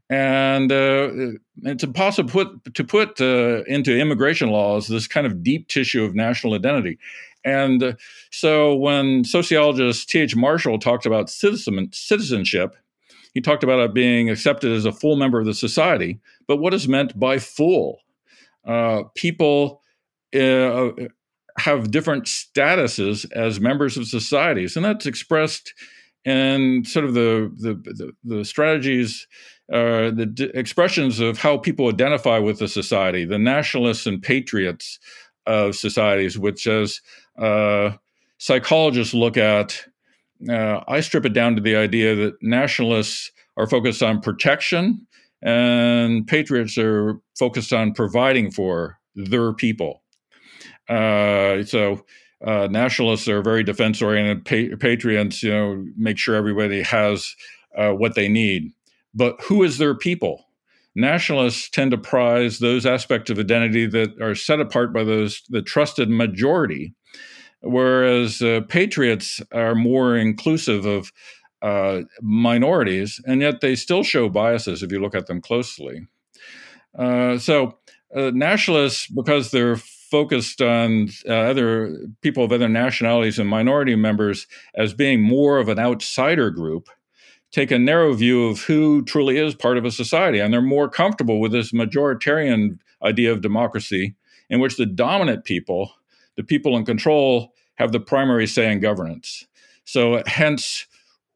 And 0.10 0.72
uh, 0.72 1.10
it's 1.64 1.84
impossible 1.84 2.30
put, 2.30 2.74
to 2.74 2.84
put 2.84 3.20
uh, 3.20 3.64
into 3.68 3.98
immigration 3.98 4.50
laws 4.50 4.88
this 4.88 5.08
kind 5.08 5.28
of 5.28 5.44
deep 5.44 5.68
tissue 5.68 6.04
of 6.04 6.16
national 6.16 6.54
identity. 6.54 6.98
And 7.46 7.98
so 8.32 8.76
when 8.76 9.24
sociologist 9.24 10.10
T.H. 10.10 10.36
Marshall 10.36 10.80
talked 10.80 11.06
about 11.06 11.30
citizen, 11.30 11.90
citizenship, 11.92 12.76
he 13.34 13.42
talked 13.42 13.64
about 13.64 13.80
it 13.80 13.94
being 13.94 14.30
accepted 14.30 14.72
as 14.72 14.86
a 14.86 14.92
full 14.92 15.16
member 15.16 15.40
of 15.40 15.46
the 15.46 15.54
society. 15.54 16.20
But 16.48 16.58
what 16.58 16.74
is 16.74 16.88
meant 16.88 17.20
by 17.20 17.40
full? 17.40 18.00
uh, 18.66 19.04
people 19.16 19.82
uh, 20.36 20.90
have 21.58 21.92
different 21.92 22.26
statuses 22.26 23.30
as 23.34 23.60
members 23.60 23.98
of 23.98 24.08
societies, 24.08 24.76
and 24.76 24.86
that's 24.86 25.06
expressed 25.06 25.74
in 26.26 26.86
sort 26.86 27.06
of 27.06 27.14
the 27.14 27.52
the, 27.60 27.74
the, 27.74 28.12
the 28.24 28.46
strategies, 28.46 29.28
uh, 29.72 30.12
the 30.12 30.30
d- 30.34 30.52
expressions 30.54 31.20
of 31.20 31.38
how 31.38 31.58
people 31.58 31.90
identify 31.90 32.40
with 32.40 32.60
the 32.60 32.68
society, 32.68 33.26
the 33.26 33.40
nationalists 33.40 34.06
and 34.06 34.22
patriots 34.22 35.00
of 35.46 35.76
societies, 35.76 36.40
which 36.40 36.66
as 36.68 37.02
uh, 37.38 37.92
psychologists 38.38 39.14
look 39.14 39.38
at, 39.38 39.86
uh, 40.50 40.82
I 40.88 41.02
strip 41.02 41.26
it 41.26 41.34
down 41.34 41.56
to 41.56 41.62
the 41.62 41.76
idea 41.76 42.16
that 42.16 42.34
nationalists 42.42 43.32
are 43.58 43.68
focused 43.68 44.04
on 44.04 44.22
protection 44.22 45.06
and 45.42 46.26
patriots 46.26 46.78
are 46.78 47.20
focused 47.38 47.74
on 47.74 47.94
providing 47.94 48.52
for 48.52 49.00
their 49.16 49.54
people. 49.54 50.04
Uh, 50.90 51.64
so 51.64 52.04
uh, 52.46 52.68
nationalists 52.70 53.28
are 53.28 53.42
very 53.42 53.64
defense 53.64 54.02
oriented. 54.02 54.46
Pa- 54.46 54.76
patriots, 54.80 55.44
you 55.44 55.52
know, 55.52 55.86
make 55.98 56.18
sure 56.18 56.36
everybody 56.36 56.82
has 56.82 57.36
uh, 57.78 57.92
what 57.92 58.16
they 58.16 58.28
need. 58.28 58.72
But 59.14 59.40
who 59.42 59.64
is 59.64 59.78
their 59.78 59.96
people? 59.96 60.46
Nationalists 60.96 61.70
tend 61.70 61.92
to 61.92 61.98
prize 61.98 62.60
those 62.60 62.86
aspects 62.86 63.30
of 63.32 63.40
identity 63.40 63.86
that 63.88 64.22
are 64.22 64.36
set 64.36 64.60
apart 64.60 64.94
by 64.94 65.04
those 65.04 65.42
the 65.50 65.62
trusted 65.62 66.10
majority, 66.10 66.94
whereas 67.64 68.42
uh, 68.42 68.62
patriots 68.68 69.42
are 69.52 69.76
more 69.76 70.16
inclusive 70.16 70.86
of 70.86 71.12
uh, 71.62 72.02
minorities, 72.22 73.20
and 73.26 73.42
yet 73.42 73.62
they 73.62 73.76
still 73.76 74.04
show 74.04 74.30
biases 74.30 74.84
if 74.84 74.92
you 74.92 75.00
look 75.00 75.16
at 75.16 75.28
them 75.28 75.42
closely. 75.42 76.06
Uh, 76.98 77.38
so, 77.38 77.80
uh, 78.16 78.32
nationalists, 78.34 79.08
because 79.08 79.52
they're 79.52 79.78
focused 79.78 80.62
on 80.62 81.10
uh, 81.28 81.34
other 81.34 81.98
people 82.22 82.44
of 82.44 82.52
other 82.52 82.70
nationalities 82.70 83.40
and 83.40 83.50
minority 83.50 83.96
members 83.96 84.46
as 84.76 84.94
being 84.94 85.24
more 85.24 85.58
of 85.58 85.70
an 85.70 85.80
outsider 85.80 86.52
group 86.52 86.88
take 87.52 87.72
a 87.72 87.80
narrow 87.80 88.14
view 88.14 88.46
of 88.48 88.62
who 88.62 89.04
truly 89.06 89.38
is 89.40 89.56
part 89.56 89.76
of 89.76 89.86
a 89.86 89.92
society 89.92 90.38
and 90.38 90.54
they're 90.54 90.62
more 90.62 90.88
comfortable 90.88 91.40
with 91.40 91.52
this 91.52 91.72
majoritarian 91.72 92.78
idea 93.04 93.32
of 93.32 93.42
democracy 93.42 94.14
in 94.52 94.60
which 94.60 94.78
the 94.78 94.86
dominant 94.86 95.46
people 95.46 95.92
the 96.36 96.44
people 96.44 96.78
in 96.78 96.86
control 96.86 97.53
have 97.76 97.92
the 97.92 98.00
primary 98.00 98.48
say 98.48 98.72
in 98.72 98.80
governance 98.80 99.46
so 99.86 100.22
hence 100.26 100.88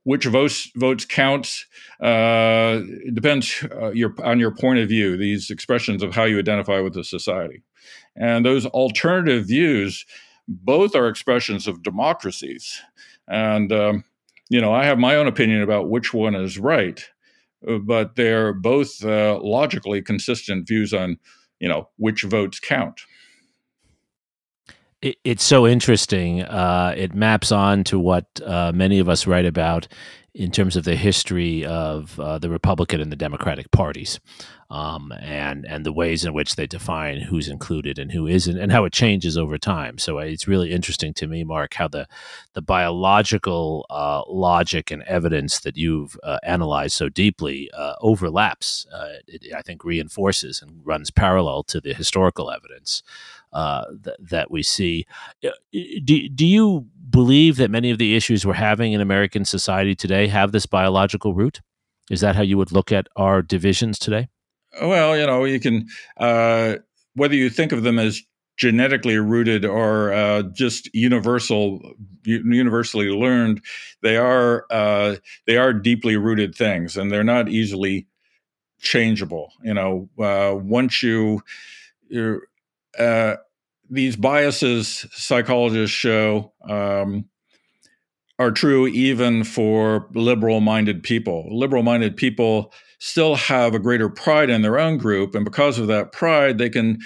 which 0.07 0.23
votes 0.23 0.71
votes 0.77 1.03
counts 1.03 1.65
uh, 2.01 2.79
depends 3.13 3.65
uh, 3.75 3.91
your, 3.91 4.13
on 4.23 4.39
your 4.39 4.51
point 4.51 4.79
of 4.79 4.87
view. 4.87 5.17
These 5.17 5.49
expressions 5.49 6.01
of 6.01 6.15
how 6.15 6.23
you 6.23 6.39
identify 6.39 6.79
with 6.79 6.93
the 6.93 7.03
society, 7.03 7.61
and 8.15 8.45
those 8.45 8.65
alternative 8.67 9.47
views, 9.47 10.05
both 10.47 10.95
are 10.95 11.09
expressions 11.09 11.67
of 11.67 11.83
democracies. 11.83 12.81
And 13.27 13.69
um, 13.73 14.05
you 14.49 14.61
know, 14.61 14.73
I 14.73 14.85
have 14.85 14.97
my 14.97 15.17
own 15.17 15.27
opinion 15.27 15.61
about 15.61 15.89
which 15.89 16.13
one 16.13 16.35
is 16.35 16.57
right, 16.57 17.03
but 17.81 18.15
they're 18.15 18.53
both 18.53 19.03
uh, 19.03 19.41
logically 19.43 20.01
consistent 20.01 20.69
views 20.69 20.93
on 20.93 21.17
you 21.59 21.67
know 21.67 21.89
which 21.97 22.23
votes 22.23 22.61
count 22.61 23.01
it, 25.01 25.17
it's 25.23 25.43
so 25.43 25.67
interesting. 25.67 26.41
Uh, 26.41 26.93
it 26.95 27.13
maps 27.13 27.51
on 27.51 27.83
to 27.85 27.99
what 27.99 28.25
uh, 28.45 28.71
many 28.73 28.99
of 28.99 29.09
us 29.09 29.27
write 29.27 29.45
about 29.45 29.87
in 30.33 30.51
terms 30.51 30.75
of 30.75 30.83
the 30.83 30.95
history 30.95 31.65
of 31.65 32.19
uh, 32.19 32.37
the 32.37 32.49
Republican 32.49 33.01
and 33.01 33.11
the 33.11 33.15
Democratic 33.15 33.71
parties, 33.71 34.19
um, 34.69 35.11
and 35.19 35.65
and 35.65 35.83
the 35.83 35.91
ways 35.91 36.23
in 36.23 36.31
which 36.31 36.55
they 36.55 36.67
define 36.67 37.21
who's 37.21 37.47
included 37.47 37.97
and 37.97 38.11
who 38.11 38.27
isn't, 38.27 38.59
and 38.59 38.71
how 38.71 38.85
it 38.85 38.93
changes 38.93 39.35
over 39.35 39.57
time. 39.57 39.97
So 39.97 40.19
uh, 40.19 40.23
it's 40.23 40.47
really 40.47 40.71
interesting 40.71 41.11
to 41.15 41.27
me, 41.27 41.43
Mark, 41.43 41.73
how 41.73 41.87
the 41.87 42.07
the 42.53 42.61
biological 42.61 43.87
uh, 43.89 44.23
logic 44.27 44.91
and 44.91 45.01
evidence 45.03 45.59
that 45.61 45.75
you've 45.75 46.15
uh, 46.23 46.37
analyzed 46.43 46.95
so 46.95 47.09
deeply 47.09 47.71
overlaps. 47.99 48.85
It, 49.27 49.53
I 49.55 49.63
think 49.63 49.83
reinforces 49.83 50.61
and 50.61 50.81
runs 50.85 51.09
parallel 51.09 51.63
to 51.63 51.81
the 51.81 51.95
historical 51.95 52.51
evidence 52.51 53.01
uh, 53.57 53.85
th- 54.03 54.15
that 54.19 54.51
we 54.51 54.61
see. 54.61 55.03
Uh, 55.43 55.49
do, 56.03 56.29
do 56.29 56.45
you 56.45 56.85
believe 57.09 57.57
that 57.57 57.71
many 57.71 57.89
of 57.89 57.97
the 57.97 58.15
issues 58.15 58.45
we're 58.45 58.53
having 58.53 58.93
in 58.93 59.01
American 59.01 59.45
society 59.45 59.95
today 59.95 60.27
have 60.27 60.51
this 60.51 60.67
biological 60.67 61.33
root? 61.33 61.61
Is 62.11 62.21
that 62.21 62.35
how 62.35 62.43
you 62.43 62.55
would 62.59 62.71
look 62.71 62.91
at 62.91 63.07
our 63.15 63.41
divisions 63.41 63.97
today? 63.97 64.27
Well, 64.79 65.17
you 65.17 65.25
know, 65.25 65.43
you 65.43 65.59
can, 65.59 65.87
uh, 66.17 66.75
whether 67.15 67.33
you 67.33 67.49
think 67.49 67.71
of 67.71 67.81
them 67.81 67.97
as 67.97 68.21
genetically 68.57 69.17
rooted 69.17 69.65
or 69.65 70.13
uh, 70.13 70.43
just 70.53 70.93
universal, 70.93 71.81
universally 72.25 73.07
learned, 73.07 73.63
they 74.03 74.17
are 74.17 74.67
uh, 74.69 75.15
they 75.47 75.57
are 75.57 75.73
deeply 75.73 76.15
rooted 76.15 76.53
things, 76.53 76.95
and 76.95 77.11
they're 77.11 77.23
not 77.23 77.49
easily 77.49 78.05
changeable. 78.79 79.51
You 79.63 79.73
know, 79.73 80.09
uh, 80.19 80.55
once 80.55 81.01
you 81.01 81.41
you 82.07 82.41
uh, 82.99 83.37
these 83.89 84.15
biases 84.15 85.05
psychologists 85.11 85.95
show 85.95 86.53
um, 86.67 87.25
are 88.39 88.51
true 88.51 88.87
even 88.87 89.43
for 89.43 90.07
liberal 90.13 90.59
minded 90.59 91.03
people. 91.03 91.47
Liberal 91.51 91.83
minded 91.83 92.15
people 92.17 92.73
still 92.99 93.35
have 93.35 93.73
a 93.73 93.79
greater 93.79 94.09
pride 94.09 94.49
in 94.49 94.61
their 94.61 94.79
own 94.79 94.97
group, 94.97 95.35
and 95.35 95.45
because 95.45 95.79
of 95.79 95.87
that 95.87 96.11
pride, 96.11 96.57
they 96.57 96.69
can, 96.69 96.99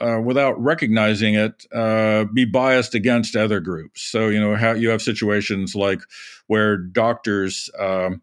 uh, 0.00 0.20
without 0.22 0.60
recognizing 0.60 1.34
it, 1.34 1.66
uh, 1.74 2.24
be 2.34 2.44
biased 2.44 2.94
against 2.94 3.36
other 3.36 3.60
groups. 3.60 4.02
So, 4.02 4.28
you 4.28 4.40
know, 4.40 4.56
how 4.56 4.72
you 4.72 4.90
have 4.90 5.02
situations 5.02 5.74
like 5.74 6.00
where 6.46 6.76
doctors 6.76 7.70
um, 7.78 8.22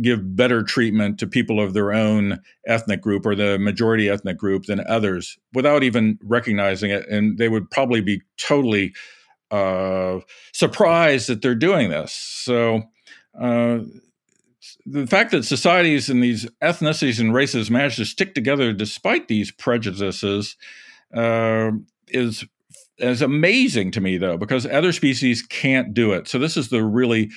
give 0.00 0.36
better 0.36 0.62
treatment 0.62 1.18
to 1.18 1.26
people 1.26 1.60
of 1.60 1.74
their 1.74 1.92
own 1.92 2.40
ethnic 2.66 3.00
group 3.00 3.26
or 3.26 3.34
the 3.34 3.58
majority 3.58 4.08
ethnic 4.08 4.38
group 4.38 4.64
than 4.64 4.80
others 4.88 5.38
without 5.52 5.82
even 5.82 6.18
recognizing 6.22 6.90
it. 6.90 7.06
And 7.08 7.38
they 7.38 7.48
would 7.48 7.70
probably 7.70 8.00
be 8.00 8.22
totally 8.38 8.94
uh, 9.50 10.20
surprised 10.52 11.28
that 11.28 11.42
they're 11.42 11.54
doing 11.54 11.90
this. 11.90 12.12
So, 12.12 12.82
uh, 13.38 13.80
the 14.86 15.06
fact 15.06 15.30
that 15.30 15.44
societies 15.44 16.08
and 16.08 16.22
these 16.22 16.46
ethnicities 16.62 17.20
and 17.20 17.34
races 17.34 17.70
manage 17.70 17.96
to 17.96 18.04
stick 18.04 18.34
together 18.34 18.72
despite 18.72 19.28
these 19.28 19.50
prejudices 19.50 20.56
uh, 21.14 21.70
is 22.08 22.44
is 22.98 23.22
amazing 23.22 23.90
to 23.90 24.00
me 24.00 24.18
though 24.18 24.36
because 24.36 24.66
other 24.66 24.92
species 24.92 25.42
can't 25.42 25.94
do 25.94 26.12
it 26.12 26.28
so 26.28 26.38
this 26.38 26.56
is 26.56 26.68
the 26.68 26.84
really 26.84 27.30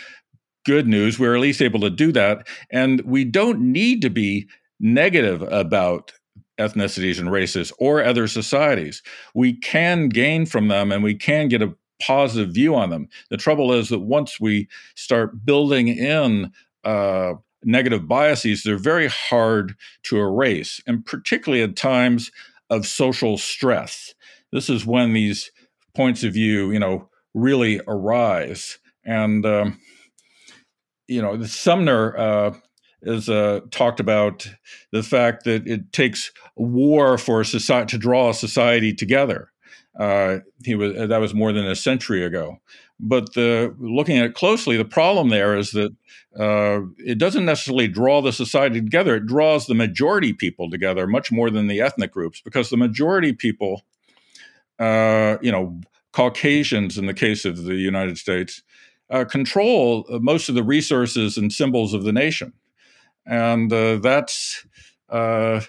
good 0.65 0.87
news. 0.87 1.17
We're 1.19 1.35
at 1.35 1.41
least 1.41 1.61
able 1.61 1.79
to 1.81 1.89
do 1.89 2.11
that. 2.11 2.47
And 2.71 3.01
we 3.01 3.23
don't 3.23 3.59
need 3.61 4.01
to 4.01 4.09
be 4.09 4.47
negative 4.79 5.41
about 5.43 6.11
ethnicities 6.59 7.19
and 7.19 7.31
races 7.31 7.71
or 7.79 8.03
other 8.03 8.27
societies. 8.27 9.01
We 9.33 9.53
can 9.53 10.09
gain 10.09 10.45
from 10.45 10.67
them 10.67 10.91
and 10.91 11.03
we 11.03 11.15
can 11.15 11.47
get 11.47 11.61
a 11.61 11.75
positive 12.01 12.53
view 12.53 12.75
on 12.75 12.89
them. 12.89 13.07
The 13.29 13.37
trouble 13.37 13.71
is 13.71 13.89
that 13.89 13.99
once 13.99 14.39
we 14.39 14.67
start 14.95 15.45
building 15.45 15.87
in 15.87 16.51
uh, 16.83 17.33
negative 17.63 18.07
biases, 18.07 18.63
they're 18.63 18.77
very 18.77 19.07
hard 19.07 19.75
to 20.03 20.19
erase, 20.19 20.81
and 20.85 21.05
particularly 21.05 21.63
at 21.63 21.75
times 21.75 22.31
of 22.69 22.85
social 22.85 23.37
stress. 23.37 24.13
This 24.51 24.69
is 24.69 24.85
when 24.85 25.13
these 25.13 25.51
points 25.95 26.23
of 26.23 26.33
view, 26.33 26.71
you 26.71 26.79
know, 26.79 27.09
really 27.33 27.81
arise. 27.87 28.79
And 29.03 29.45
um, 29.45 29.79
you 31.07 31.21
know, 31.21 31.41
Sumner 31.43 32.17
uh, 32.17 32.55
is 33.01 33.29
uh, 33.29 33.61
talked 33.71 33.99
about 33.99 34.47
the 34.91 35.03
fact 35.03 35.43
that 35.43 35.67
it 35.67 35.91
takes 35.91 36.31
war 36.55 37.17
for 37.17 37.43
society 37.43 37.91
to 37.91 37.97
draw 37.97 38.29
a 38.29 38.33
society 38.33 38.93
together. 38.93 39.51
Uh, 39.99 40.39
he 40.63 40.75
was 40.75 40.93
that 41.07 41.21
was 41.21 41.33
more 41.33 41.53
than 41.53 41.65
a 41.65 41.75
century 41.75 42.23
ago. 42.23 42.57
But 42.99 43.33
the 43.33 43.75
looking 43.79 44.17
at 44.17 44.25
it 44.25 44.33
closely, 44.33 44.77
the 44.77 44.85
problem 44.85 45.29
there 45.29 45.55
is 45.55 45.71
that 45.71 45.91
uh, 46.39 46.81
it 46.97 47.17
doesn't 47.17 47.45
necessarily 47.45 47.87
draw 47.87 48.21
the 48.21 48.33
society 48.33 48.81
together. 48.81 49.15
It 49.15 49.25
draws 49.25 49.67
the 49.67 49.75
majority 49.75 50.33
people 50.33 50.69
together 50.69 51.07
much 51.07 51.31
more 51.31 51.49
than 51.49 51.67
the 51.67 51.81
ethnic 51.81 52.11
groups, 52.11 52.41
because 52.41 52.69
the 52.69 52.77
majority 52.77 53.33
people, 53.33 53.83
uh, 54.79 55.37
you 55.41 55.51
know, 55.51 55.79
Caucasians 56.11 56.97
in 56.97 57.05
the 57.05 57.13
case 57.13 57.43
of 57.43 57.63
the 57.63 57.75
United 57.75 58.17
States, 58.17 58.63
uh, 59.09 59.25
control 59.25 60.05
most 60.21 60.49
of 60.49 60.55
the 60.55 60.63
resources 60.63 61.37
and 61.37 61.51
symbols 61.53 61.93
of 61.93 62.03
the 62.03 62.13
nation, 62.13 62.53
and 63.25 63.71
uh, 63.71 63.97
that's 63.97 64.65
uh, 65.09 65.61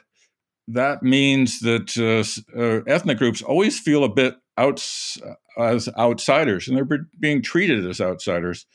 that 0.69 1.03
means 1.03 1.61
that 1.61 1.97
uh, 1.97 2.59
uh, 2.59 2.83
ethnic 2.87 3.19
groups 3.19 3.43
always 3.43 3.79
feel 3.79 4.05
a 4.05 4.09
bit 4.09 4.37
outs- 4.59 5.19
as 5.59 5.89
outsiders, 5.97 6.69
and 6.69 6.77
they're 6.77 7.07
being 7.21 7.43
treated 7.43 7.87
as 7.87 8.01
outsiders. 8.01 8.67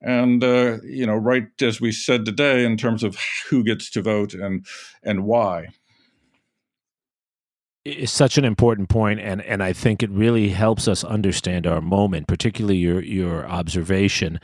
And 0.00 0.42
uh, 0.44 0.78
you 0.82 1.06
know, 1.06 1.16
right 1.16 1.46
as 1.60 1.80
we 1.80 1.92
said 1.92 2.24
today, 2.24 2.64
in 2.64 2.76
terms 2.76 3.02
of 3.02 3.16
who 3.48 3.64
gets 3.64 3.90
to 3.90 4.02
vote 4.02 4.34
and 4.34 4.66
and 5.02 5.24
why 5.24 5.68
is 7.84 8.10
such 8.10 8.38
an 8.38 8.44
important 8.44 8.88
point 8.88 9.20
and 9.20 9.42
and 9.42 9.62
I 9.62 9.72
think 9.74 10.02
it 10.02 10.10
really 10.10 10.48
helps 10.48 10.88
us 10.88 11.04
understand 11.04 11.66
our 11.66 11.82
moment 11.82 12.26
particularly 12.26 12.78
your 12.78 13.02
your 13.02 13.46
observation 13.46 14.40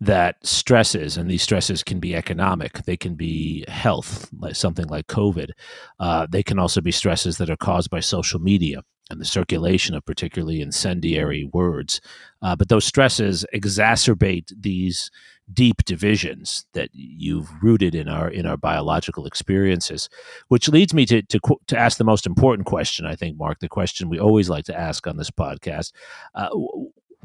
that 0.00 0.36
stresses 0.46 1.16
and 1.16 1.28
these 1.28 1.42
stresses 1.42 1.82
can 1.82 1.98
be 1.98 2.14
economic 2.14 2.84
they 2.84 2.96
can 2.96 3.16
be 3.16 3.64
health 3.66 4.30
like 4.38 4.54
something 4.54 4.86
like 4.86 5.08
covid 5.08 5.50
uh, 5.98 6.26
they 6.30 6.42
can 6.42 6.58
also 6.58 6.80
be 6.80 6.92
stresses 6.92 7.38
that 7.38 7.50
are 7.50 7.56
caused 7.56 7.90
by 7.90 8.00
social 8.00 8.40
media 8.40 8.82
and 9.10 9.20
the 9.20 9.24
circulation 9.24 9.94
of 9.94 10.04
particularly 10.04 10.60
incendiary 10.60 11.48
words. 11.52 12.00
Uh, 12.42 12.56
but 12.56 12.68
those 12.68 12.84
stresses 12.84 13.44
exacerbate 13.54 14.52
these 14.58 15.10
deep 15.52 15.84
divisions 15.84 16.66
that 16.72 16.88
you've 16.92 17.50
rooted 17.62 17.94
in 17.94 18.08
our 18.08 18.28
in 18.28 18.46
our 18.46 18.56
biological 18.56 19.26
experiences, 19.26 20.08
which 20.48 20.68
leads 20.68 20.94
me 20.94 21.04
to 21.06 21.22
to 21.22 21.40
to 21.66 21.78
ask 21.78 21.98
the 21.98 22.04
most 22.04 22.26
important 22.26 22.66
question. 22.66 23.06
I 23.06 23.14
think, 23.14 23.38
Mark, 23.38 23.60
the 23.60 23.68
question 23.68 24.08
we 24.08 24.18
always 24.18 24.48
like 24.48 24.64
to 24.66 24.78
ask 24.78 25.06
on 25.06 25.16
this 25.16 25.30
podcast. 25.30 25.92
Uh, 26.34 26.48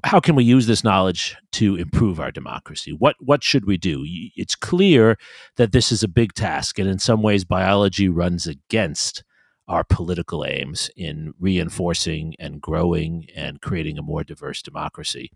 how 0.05 0.19
can 0.19 0.35
we 0.35 0.45
use 0.45 0.65
this 0.65 0.83
knowledge 0.83 1.35
to 1.51 1.75
improve 1.75 2.19
our 2.19 2.31
democracy? 2.31 2.91
What 2.91 3.15
what 3.19 3.43
should 3.43 3.65
we 3.65 3.77
do? 3.77 4.03
It's 4.35 4.55
clear 4.55 5.17
that 5.57 5.71
this 5.71 5.91
is 5.91 6.03
a 6.03 6.07
big 6.07 6.33
task, 6.33 6.79
and 6.79 6.89
in 6.89 6.99
some 6.99 7.21
ways, 7.21 7.43
biology 7.45 8.09
runs 8.09 8.47
against 8.47 9.23
our 9.67 9.83
political 9.83 10.43
aims 10.45 10.89
in 10.97 11.33
reinforcing 11.39 12.33
and 12.39 12.59
growing 12.59 13.27
and 13.35 13.61
creating 13.61 13.97
a 13.99 14.01
more 14.01 14.23
diverse 14.23 14.63
democracy. 14.63 15.31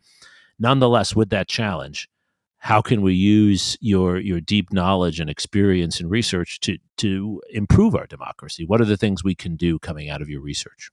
Nonetheless, 0.59 1.15
with 1.15 1.29
that 1.29 1.47
challenge, 1.47 2.09
how 2.63 2.81
can 2.81 3.01
we 3.01 3.13
use 3.13 3.77
your 3.81 4.17
your 4.17 4.39
deep 4.39 4.71
knowledge 4.71 5.19
and 5.19 5.29
experience 5.29 5.99
and 5.99 6.09
research 6.09 6.61
to 6.61 6.77
to 6.97 7.41
improve 7.49 7.93
our 7.93 8.07
democracy? 8.07 8.63
What 8.65 8.79
are 8.79 8.85
the 8.85 8.95
things 8.95 9.21
we 9.21 9.35
can 9.35 9.57
do 9.57 9.79
coming 9.79 10.09
out 10.09 10.21
of 10.21 10.29
your 10.29 10.39
research? 10.39 10.89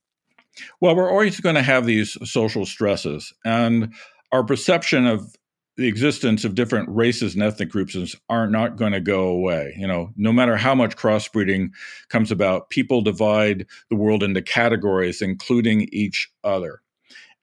Well, 0.80 0.96
we're 0.96 1.10
always 1.10 1.38
going 1.38 1.54
to 1.54 1.62
have 1.62 1.86
these 1.86 2.18
social 2.28 2.66
stresses, 2.66 3.32
and 3.44 3.94
our 4.32 4.42
perception 4.42 5.06
of 5.06 5.36
the 5.76 5.86
existence 5.86 6.44
of 6.44 6.56
different 6.56 6.88
races 6.88 7.34
and 7.34 7.42
ethnic 7.42 7.70
groups 7.70 8.16
are 8.28 8.48
not 8.48 8.76
going 8.76 8.92
to 8.92 9.00
go 9.00 9.28
away. 9.28 9.72
You 9.78 9.86
know, 9.86 10.10
no 10.16 10.32
matter 10.32 10.56
how 10.56 10.74
much 10.74 10.96
crossbreeding 10.96 11.68
comes 12.08 12.32
about, 12.32 12.70
people 12.70 13.00
divide 13.00 13.64
the 13.90 13.96
world 13.96 14.24
into 14.24 14.42
categories, 14.42 15.22
including 15.22 15.88
each 15.92 16.28
other. 16.42 16.82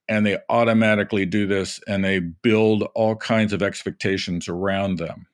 And 0.10 0.26
they 0.26 0.38
automatically 0.50 1.26
do 1.26 1.46
this 1.48 1.82
and 1.88 2.04
they 2.04 2.20
build 2.20 2.84
all 2.96 3.16
kinds 3.16 3.54
of 3.54 3.62
expectations 3.62 4.48
around 4.48 4.98
them. 4.98 5.28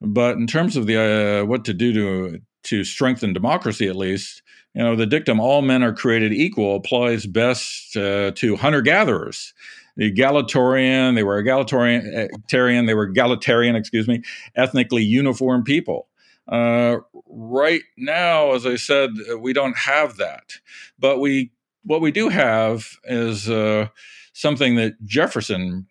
But 0.00 0.36
in 0.36 0.46
terms 0.46 0.76
of 0.76 0.86
the 0.86 1.42
uh, 1.42 1.44
what 1.46 1.64
to 1.64 1.74
do 1.74 1.92
to 1.92 2.40
to 2.64 2.84
strengthen 2.84 3.32
democracy, 3.32 3.88
at 3.88 3.96
least, 3.96 4.42
you 4.74 4.82
know, 4.82 4.94
the 4.94 5.06
dictum 5.06 5.40
"all 5.40 5.62
men 5.62 5.82
are 5.82 5.92
created 5.92 6.32
equal" 6.32 6.76
applies 6.76 7.26
best 7.26 7.96
uh, 7.96 8.30
to 8.36 8.56
hunter 8.56 8.82
gatherers 8.82 9.52
The 9.96 10.06
egalitarian, 10.06 11.16
they 11.16 11.24
were 11.24 11.38
egalitarian, 11.38 12.86
they 12.86 12.94
were 12.94 13.08
egalitarian, 13.08 13.74
excuse 13.74 14.06
me, 14.06 14.22
ethnically 14.54 15.02
uniform 15.02 15.64
people. 15.64 16.06
Uh, 16.46 16.98
right 17.26 17.82
now, 17.96 18.52
as 18.52 18.64
I 18.64 18.76
said, 18.76 19.10
we 19.38 19.52
don't 19.52 19.76
have 19.76 20.16
that, 20.18 20.52
but 20.98 21.18
we 21.18 21.50
what 21.88 22.02
we 22.02 22.12
do 22.12 22.28
have 22.28 22.86
is 23.04 23.48
uh, 23.48 23.88
something 24.34 24.76
that 24.76 25.02
Jefferson 25.06 25.86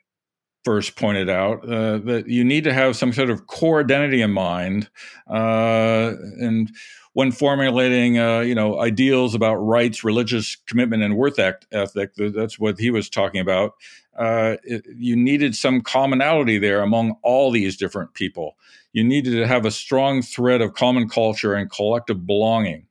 first 0.64 0.96
pointed 0.96 1.28
out 1.28 1.68
uh, 1.68 1.98
that 1.98 2.26
you 2.28 2.44
need 2.44 2.64
to 2.66 2.74
have 2.74 2.96
some 2.96 3.12
sort 3.12 3.32
of 3.32 3.48
core 3.48 3.80
identity 3.80 4.22
in 4.22 4.32
mind, 4.32 4.90
uh, 5.28 6.14
and 6.40 6.70
when 7.14 7.32
formulating, 7.32 8.20
uh, 8.20 8.42
you 8.42 8.54
know, 8.54 8.80
ideals 8.80 9.34
about 9.34 9.56
rights, 9.56 10.04
religious 10.04 10.56
commitment, 10.68 11.02
and 11.02 11.18
worth 11.18 11.40
ethic. 11.40 12.12
That's 12.16 12.60
what 12.60 12.80
he 12.80 12.92
was 12.92 13.10
talking 13.10 13.42
about. 13.42 13.74
Uh, 14.16 14.58
it, 14.64 14.86
you 14.96 15.16
needed 15.16 15.56
some 15.56 15.82
commonality 15.82 16.60
there 16.60 16.82
among 16.82 17.16
all 17.24 17.50
these 17.50 17.76
different 17.76 18.14
people. 18.14 18.56
You 18.94 19.04
needed 19.04 19.32
to 19.32 19.48
have 19.48 19.66
a 19.66 19.72
strong 19.72 20.22
thread 20.22 20.62
of 20.62 20.76
common 20.76 21.10
culture 21.10 21.56
and 21.56 21.72
collective 21.72 22.28
belonging, 22.28 22.86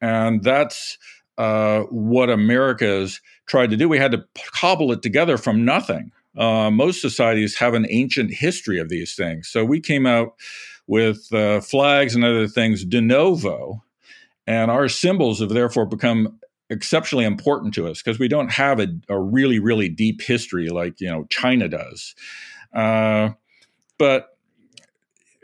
and 0.00 0.44
that's 0.44 0.96
uh, 1.38 1.80
what 1.90 2.30
America's 2.30 3.20
tried 3.46 3.70
to 3.70 3.76
do. 3.76 3.88
We 3.88 3.98
had 3.98 4.12
to 4.12 4.24
cobble 4.52 4.92
it 4.92 5.02
together 5.02 5.36
from 5.36 5.64
nothing. 5.64 6.12
Uh, 6.36 6.70
most 6.70 7.00
societies 7.00 7.56
have 7.56 7.74
an 7.74 7.86
ancient 7.88 8.32
history 8.32 8.78
of 8.78 8.88
these 8.88 9.14
things, 9.14 9.48
so 9.48 9.64
we 9.64 9.80
came 9.80 10.06
out 10.06 10.34
with 10.86 11.32
uh, 11.32 11.60
flags 11.60 12.14
and 12.14 12.24
other 12.24 12.46
things 12.46 12.84
de 12.84 13.00
novo. 13.00 13.82
And 14.46 14.70
our 14.70 14.88
symbols 14.88 15.40
have 15.40 15.48
therefore 15.48 15.86
become 15.86 16.38
exceptionally 16.70 17.24
important 17.24 17.74
to 17.74 17.88
us 17.88 18.02
because 18.02 18.18
we 18.18 18.28
don't 18.28 18.50
have 18.50 18.80
a, 18.80 18.88
a, 19.08 19.18
really, 19.18 19.58
really 19.58 19.88
deep 19.88 20.22
history 20.22 20.68
like, 20.68 21.00
you 21.00 21.08
know, 21.08 21.24
China 21.24 21.68
does. 21.68 22.14
Uh, 22.72 23.30
but 23.98 24.35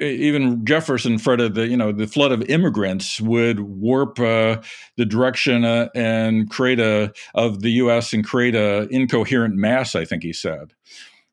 even 0.02 0.64
Jefferson 0.64 1.18
fretted 1.18 1.54
that 1.54 1.68
you 1.68 1.76
know 1.76 1.92
the 1.92 2.06
flood 2.06 2.32
of 2.32 2.42
immigrants 2.42 3.20
would 3.20 3.60
warp 3.60 4.18
uh, 4.18 4.60
the 4.96 5.04
direction 5.04 5.64
uh, 5.64 5.88
and 5.94 6.50
create 6.50 6.80
a 6.80 7.12
of 7.34 7.60
the 7.60 7.70
U.S. 7.72 8.12
and 8.12 8.24
create 8.24 8.54
a 8.54 8.88
incoherent 8.90 9.54
mass. 9.54 9.94
I 9.94 10.04
think 10.04 10.22
he 10.22 10.32
said. 10.32 10.74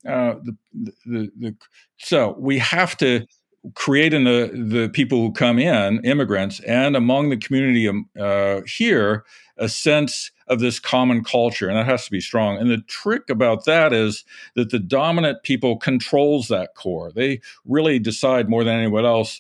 Uh, 0.08 0.36
the, 0.43 0.58
the, 1.05 1.32
the, 1.38 1.55
so 1.97 2.36
we 2.39 2.58
have 2.60 2.95
to 2.97 3.25
creating 3.75 4.23
the 4.23 4.51
the 4.53 4.89
people 4.89 5.19
who 5.19 5.32
come 5.32 5.60
in, 5.60 6.03
immigrants, 6.05 6.60
and 6.62 6.95
among 6.95 7.29
the 7.29 7.38
community 7.38 7.88
um, 7.88 8.10
uh, 8.19 8.62
here, 8.65 9.25
a 9.58 9.67
sense 9.67 10.32
of 10.49 10.59
this 10.59 10.79
common 10.79 11.23
culture, 11.23 11.69
and 11.69 11.77
that 11.77 11.85
has 11.85 12.05
to 12.05 12.12
be 12.12 12.19
strong. 12.19 12.57
And 12.57 12.69
the 12.69 12.79
trick 12.79 13.29
about 13.29 13.65
that 13.65 13.93
is 13.93 14.25
that 14.55 14.71
the 14.71 14.79
dominant 14.79 15.43
people 15.43 15.77
controls 15.77 16.47
that 16.47 16.75
core. 16.75 17.12
They 17.12 17.41
really 17.65 17.99
decide 17.99 18.49
more 18.49 18.63
than 18.63 18.75
anyone 18.75 19.05
else 19.05 19.39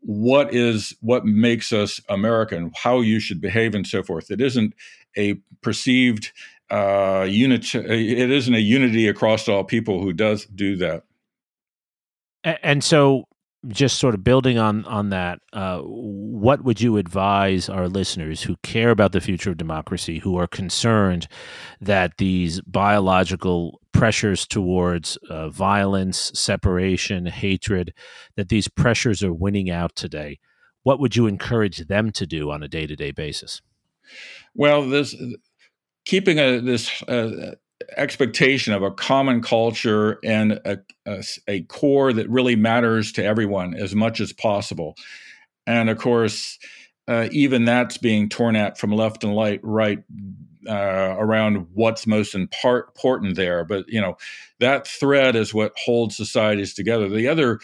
what 0.00 0.54
is 0.54 0.94
what 1.00 1.24
makes 1.24 1.72
us 1.72 2.00
American, 2.08 2.70
how 2.76 3.00
you 3.00 3.18
should 3.18 3.40
behave, 3.40 3.74
and 3.74 3.86
so 3.86 4.04
forth. 4.04 4.30
It 4.30 4.40
isn't 4.40 4.72
a 5.18 5.34
perceived 5.62 6.32
uh, 6.70 7.26
unit. 7.28 7.74
It 7.74 8.30
isn't 8.30 8.54
a 8.54 8.60
unity 8.60 9.08
across 9.08 9.48
all 9.48 9.64
people 9.64 10.00
who 10.00 10.12
does 10.12 10.46
do 10.46 10.76
that. 10.76 11.02
And 12.44 12.84
so 12.84 13.25
just 13.68 13.98
sort 13.98 14.14
of 14.14 14.24
building 14.24 14.58
on 14.58 14.84
on 14.84 15.10
that, 15.10 15.40
uh, 15.52 15.80
what 15.80 16.64
would 16.64 16.80
you 16.80 16.96
advise 16.96 17.68
our 17.68 17.88
listeners 17.88 18.42
who 18.42 18.56
care 18.62 18.90
about 18.90 19.12
the 19.12 19.20
future 19.20 19.50
of 19.50 19.56
democracy, 19.56 20.18
who 20.18 20.36
are 20.38 20.46
concerned 20.46 21.28
that 21.80 22.18
these 22.18 22.60
biological 22.62 23.80
pressures 23.92 24.46
towards 24.46 25.16
uh, 25.30 25.48
violence, 25.48 26.30
separation, 26.34 27.26
hatred, 27.26 27.94
that 28.36 28.48
these 28.48 28.68
pressures 28.68 29.22
are 29.22 29.32
winning 29.32 29.70
out 29.70 29.94
today? 29.96 30.38
What 30.82 31.00
would 31.00 31.16
you 31.16 31.26
encourage 31.26 31.78
them 31.88 32.12
to 32.12 32.26
do 32.26 32.50
on 32.50 32.62
a 32.62 32.68
day 32.68 32.86
to 32.86 32.94
day 32.94 33.10
basis? 33.10 33.60
Well, 34.54 34.88
this 34.88 35.14
keeping 36.04 36.38
a, 36.38 36.60
this 36.60 37.02
uh, 37.02 37.56
expectation 37.96 38.72
of 38.72 38.82
a 38.82 38.90
common 38.90 39.42
culture 39.42 40.18
and 40.24 40.52
a, 40.52 40.78
a, 41.06 41.24
a, 41.48 41.62
core 41.62 42.12
that 42.12 42.28
really 42.28 42.56
matters 42.56 43.12
to 43.12 43.24
everyone 43.24 43.74
as 43.74 43.94
much 43.94 44.20
as 44.20 44.32
possible. 44.32 44.96
And 45.66 45.90
of 45.90 45.98
course, 45.98 46.58
uh, 47.08 47.28
even 47.30 47.64
that's 47.64 47.98
being 47.98 48.28
torn 48.28 48.56
at 48.56 48.78
from 48.78 48.92
left 48.92 49.24
and 49.24 49.36
right, 49.36 49.60
right 49.62 49.98
uh, 50.68 51.14
around 51.18 51.68
what's 51.74 52.06
most 52.06 52.34
important 52.34 53.36
there. 53.36 53.64
But 53.64 53.84
you 53.88 54.00
know, 54.00 54.16
that 54.58 54.86
thread 54.86 55.36
is 55.36 55.54
what 55.54 55.72
holds 55.84 56.16
societies 56.16 56.74
together. 56.74 57.08
The 57.08 57.28
other 57.28 57.60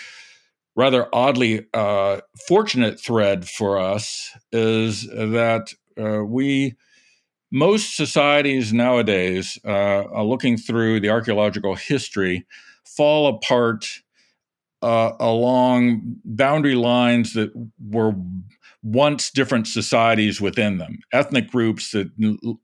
rather 0.74 1.08
oddly 1.12 1.66
uh, 1.74 2.20
fortunate 2.48 3.00
thread 3.00 3.48
for 3.48 3.78
us 3.78 4.30
is 4.52 5.06
that 5.06 5.72
uh, 6.00 6.24
we 6.24 6.76
most 7.52 7.96
societies 7.96 8.72
nowadays, 8.72 9.58
uh, 9.64 10.22
looking 10.22 10.56
through 10.56 11.00
the 11.00 11.10
archaeological 11.10 11.74
history, 11.74 12.46
fall 12.84 13.28
apart 13.28 13.86
uh, 14.80 15.12
along 15.20 16.16
boundary 16.24 16.74
lines 16.74 17.34
that 17.34 17.52
were 17.90 18.14
once 18.82 19.30
different 19.30 19.68
societies 19.68 20.40
within 20.40 20.78
them, 20.78 20.98
ethnic 21.12 21.50
groups 21.50 21.92
that 21.92 22.10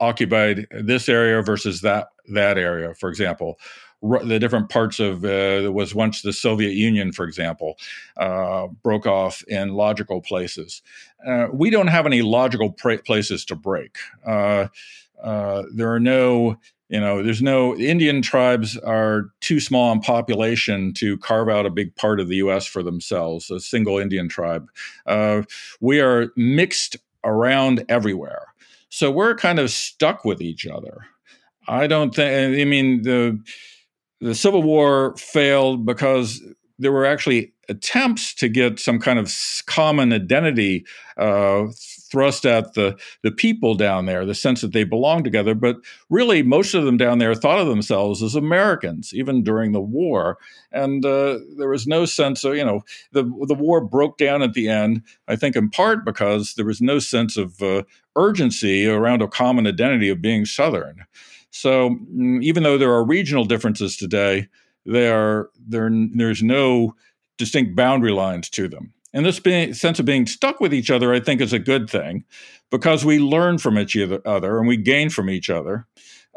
occupied 0.01 0.67
this 0.71 1.09
area 1.09 1.41
versus 1.43 1.83
that 1.83 2.09
that 2.33 2.59
area, 2.59 2.95
for 2.95 3.09
example, 3.09 3.59
the 4.03 4.39
different 4.39 4.69
parts 4.69 5.01
of 5.01 5.25
uh, 5.25 5.71
was 5.73 5.95
once 5.95 6.23
the 6.23 6.33
Soviet 6.33 6.73
Union, 6.73 7.13
for 7.13 7.25
example, 7.25 7.79
uh, 8.17 8.69
broke 8.83 9.07
off 9.07 9.43
in 9.49 9.75
logical 9.75 10.21
places. 10.21 10.83
Uh, 11.27 11.49
we 11.53 11.71
don't 11.71 11.89
have 11.89 12.07
any 12.07 12.23
logical 12.23 12.71
pra- 12.71 13.03
places 13.03 13.45
to 13.47 13.57
break. 13.57 13.97
Uh, 14.25 14.69
uh, 15.23 15.65
there 15.75 15.93
are 15.93 15.99
no, 15.99 16.57
you 16.89 17.01
know, 17.01 17.23
there's 17.25 17.43
no 17.43 17.75
Indian 17.77 18.23
tribes 18.23 18.77
are 18.79 19.31
too 19.41 19.59
small 19.59 19.91
in 19.91 20.01
population 20.01 20.95
to 20.95 21.19
carve 21.19 21.49
out 21.49 21.67
a 21.67 21.71
big 21.71 21.95
part 21.97 22.21
of 22.21 22.29
the 22.29 22.37
U.S. 22.37 22.67
for 22.67 22.85
themselves. 22.85 23.51
A 23.51 23.59
single 23.59 23.99
Indian 23.99 24.29
tribe. 24.29 24.71
Uh, 25.07 25.43
we 25.81 26.01
are 26.01 26.29
mixed 26.37 26.97
around 27.25 27.85
everywhere, 27.89 28.47
so 28.91 29.11
we're 29.11 29.35
kind 29.35 29.59
of 29.59 29.71
stuck 29.71 30.25
with 30.25 30.41
each 30.41 30.69
other. 30.69 31.07
I 31.67 31.87
don't 31.87 32.15
think. 32.15 32.61
I 32.61 32.65
mean 32.65 33.03
the 33.03 33.39
the 34.21 34.35
Civil 34.35 34.63
War 34.63 35.17
failed 35.17 35.87
because 35.87 36.43
there 36.79 36.93
were 36.93 37.07
actually 37.07 37.53
attempts 37.69 38.35
to 38.35 38.49
get 38.49 38.79
some 38.79 38.99
kind 38.99 39.19
of 39.19 39.35
common 39.67 40.13
identity 40.13 40.87
uh, 41.17 41.67
thrust 42.11 42.47
at 42.47 42.75
the 42.75 42.97
the 43.23 43.31
people 43.31 43.75
down 43.75 44.07
there, 44.07 44.25
the 44.25 44.35
sense 44.35 44.61
that 44.61 44.73
they 44.73 44.85
belong 44.85 45.23
together. 45.23 45.55
But 45.55 45.77
really, 46.09 46.43
most 46.43 46.75
of 46.75 46.85
them 46.85 46.97
down 46.97 47.19
there 47.19 47.35
thought 47.35 47.59
of 47.59 47.67
themselves 47.67 48.23
as 48.23 48.35
Americans, 48.35 49.13
even 49.13 49.43
during 49.43 49.73
the 49.73 49.81
war. 49.81 50.39
And 50.73 51.05
uh, 51.05 51.39
there 51.57 51.69
was 51.69 51.87
no 51.87 52.05
sense 52.05 52.45
of, 52.45 52.57
you 52.57 52.65
know, 52.65 52.83
the 53.13 53.23
the 53.47 53.55
war 53.55 53.81
broke 53.85 54.19
down 54.19 54.43
at 54.43 54.55
the 54.55 54.69
end. 54.69 55.03
I 55.27 55.37
think 55.37 55.57
in 55.57 55.71
part 55.71 56.05
because 56.05 56.55
there 56.55 56.67
was 56.67 56.81
no 56.81 56.99
sense 56.99 57.37
of 57.37 57.61
uh, 57.63 57.83
urgency 58.17 58.87
around 58.87 59.23
a 59.23 59.29
common 59.29 59.67
identity 59.67 60.09
of 60.09 60.23
being 60.23 60.45
Southern. 60.45 61.05
So 61.51 61.91
mm, 61.91 62.43
even 62.43 62.63
though 62.63 62.79
there 62.79 62.93
are 62.93 63.05
regional 63.05 63.45
differences 63.45 63.97
today, 63.97 64.49
they 64.87 65.09
are 65.09 65.51
there. 65.59 65.91
There's 65.91 66.43
no 66.43 66.95
distinct 67.37 67.77
boundary 67.77 68.13
lines 68.13 68.49
to 68.51 68.69
them. 68.69 68.93
And 69.15 69.25
this 69.25 69.41
being, 69.41 69.73
sense 69.73 69.99
of 69.99 70.07
being 70.07 70.27
stuck 70.27 70.61
with 70.61 70.75
each 70.75 70.91
other, 70.91 71.15
I 71.15 71.21
think, 71.21 71.41
is 71.41 71.53
a 71.53 71.59
good 71.59 71.89
thing 71.89 72.25
because 72.71 73.05
we 73.05 73.19
learn 73.19 73.59
from 73.59 73.79
each 73.79 73.97
other 73.97 74.59
and 74.59 74.69
we 74.69 74.77
gain 74.77 75.09
from 75.09 75.31
each 75.31 75.49
other. 75.49 75.87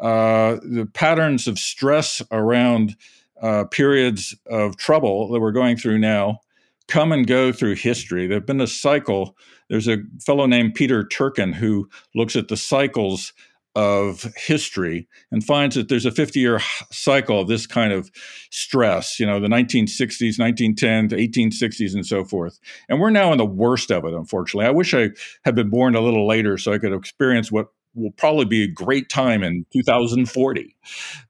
Uh, 0.02 0.56
the 0.64 0.90
patterns 0.94 1.48
of 1.48 1.60
stress 1.60 2.22
around 2.32 2.96
uh, 3.42 3.66
periods 3.66 4.36
of 4.50 4.78
trouble 4.78 5.32
that 5.32 5.40
we're 5.40 5.52
going 5.52 5.76
through 5.76 5.98
now 5.98 6.40
come 6.88 7.12
and 7.12 7.28
go 7.28 7.52
through 7.52 7.76
history. 7.76 8.28
There's 8.28 8.44
been 8.44 8.62
a 8.62 8.68
cycle. 8.68 9.36
There's 9.70 9.88
a 9.88 9.98
fellow 10.20 10.46
named 10.46 10.76
Peter 10.76 11.08
Turchin 11.08 11.54
who 11.54 11.90
looks 12.16 12.36
at 12.36 12.48
the 12.48 12.58
cycles 12.58 13.34
of 13.76 14.24
history 14.36 15.08
and 15.32 15.44
finds 15.44 15.76
that 15.76 15.88
there's 15.88 16.06
a 16.06 16.12
50 16.12 16.40
year 16.40 16.60
cycle 16.92 17.40
of 17.40 17.48
this 17.48 17.66
kind 17.66 17.94
of 17.94 18.12
stress, 18.50 19.20
you 19.20 19.26
know, 19.26 19.40
the 19.40 19.48
1960s, 19.48 20.38
1910s, 20.38 21.12
1860s, 21.12 21.94
and 21.94 22.06
so 22.06 22.26
forth. 22.26 22.60
And 22.90 23.00
we're 23.00 23.10
now 23.10 23.32
in 23.32 23.38
the 23.38 23.46
worst 23.46 23.92
of 23.92 24.04
it, 24.06 24.14
unfortunately. 24.14 24.66
I 24.66 24.72
wish 24.72 24.94
I 24.94 25.12
had 25.46 25.56
been 25.56 25.70
born 25.70 25.96
a 25.96 26.02
little 26.02 26.28
later 26.28 26.58
so 26.58 26.74
I 26.74 26.78
could 26.78 26.94
experience 26.94 27.52
what 27.52 27.68
will 27.94 28.12
probably 28.12 28.46
be 28.46 28.64
a 28.64 28.68
great 28.68 29.10
time 29.10 29.44
in 29.44 29.66
2040. 29.74 30.76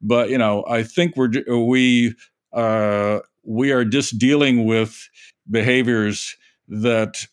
But, 0.02 0.30
you 0.30 0.38
know, 0.38 0.64
I 0.68 0.84
think 0.84 1.16
we're, 1.16 1.32
we, 1.48 2.16
uh, 2.54 3.20
we 3.44 3.72
are 3.72 3.86
just 3.86 4.18
dealing 4.18 4.66
with 4.66 5.10
behaviors 5.50 6.36
that 6.68 7.26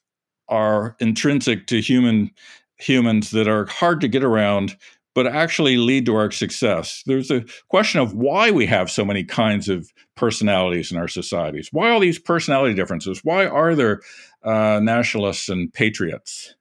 are 0.48 0.96
intrinsic 0.98 1.66
to 1.66 1.80
human 1.80 2.30
humans 2.78 3.30
that 3.32 3.48
are 3.48 3.66
hard 3.66 4.00
to 4.00 4.08
get 4.08 4.24
around 4.24 4.76
but 5.18 5.26
actually 5.26 5.78
lead 5.78 6.06
to 6.06 6.14
our 6.14 6.30
success. 6.30 7.02
There's 7.04 7.28
a 7.28 7.44
question 7.70 7.98
of 7.98 8.14
why 8.14 8.52
we 8.52 8.66
have 8.66 8.88
so 8.88 9.04
many 9.04 9.24
kinds 9.24 9.68
of 9.68 9.92
personalities 10.14 10.92
in 10.92 10.96
our 10.96 11.08
societies. 11.08 11.70
Why 11.72 11.90
all 11.90 11.98
these 11.98 12.20
personality 12.20 12.72
differences? 12.72 13.24
Why 13.24 13.44
are 13.44 13.74
there 13.74 14.00
uh, 14.44 14.78
nationalists 14.80 15.48
and 15.48 15.72
patriots? 15.72 16.54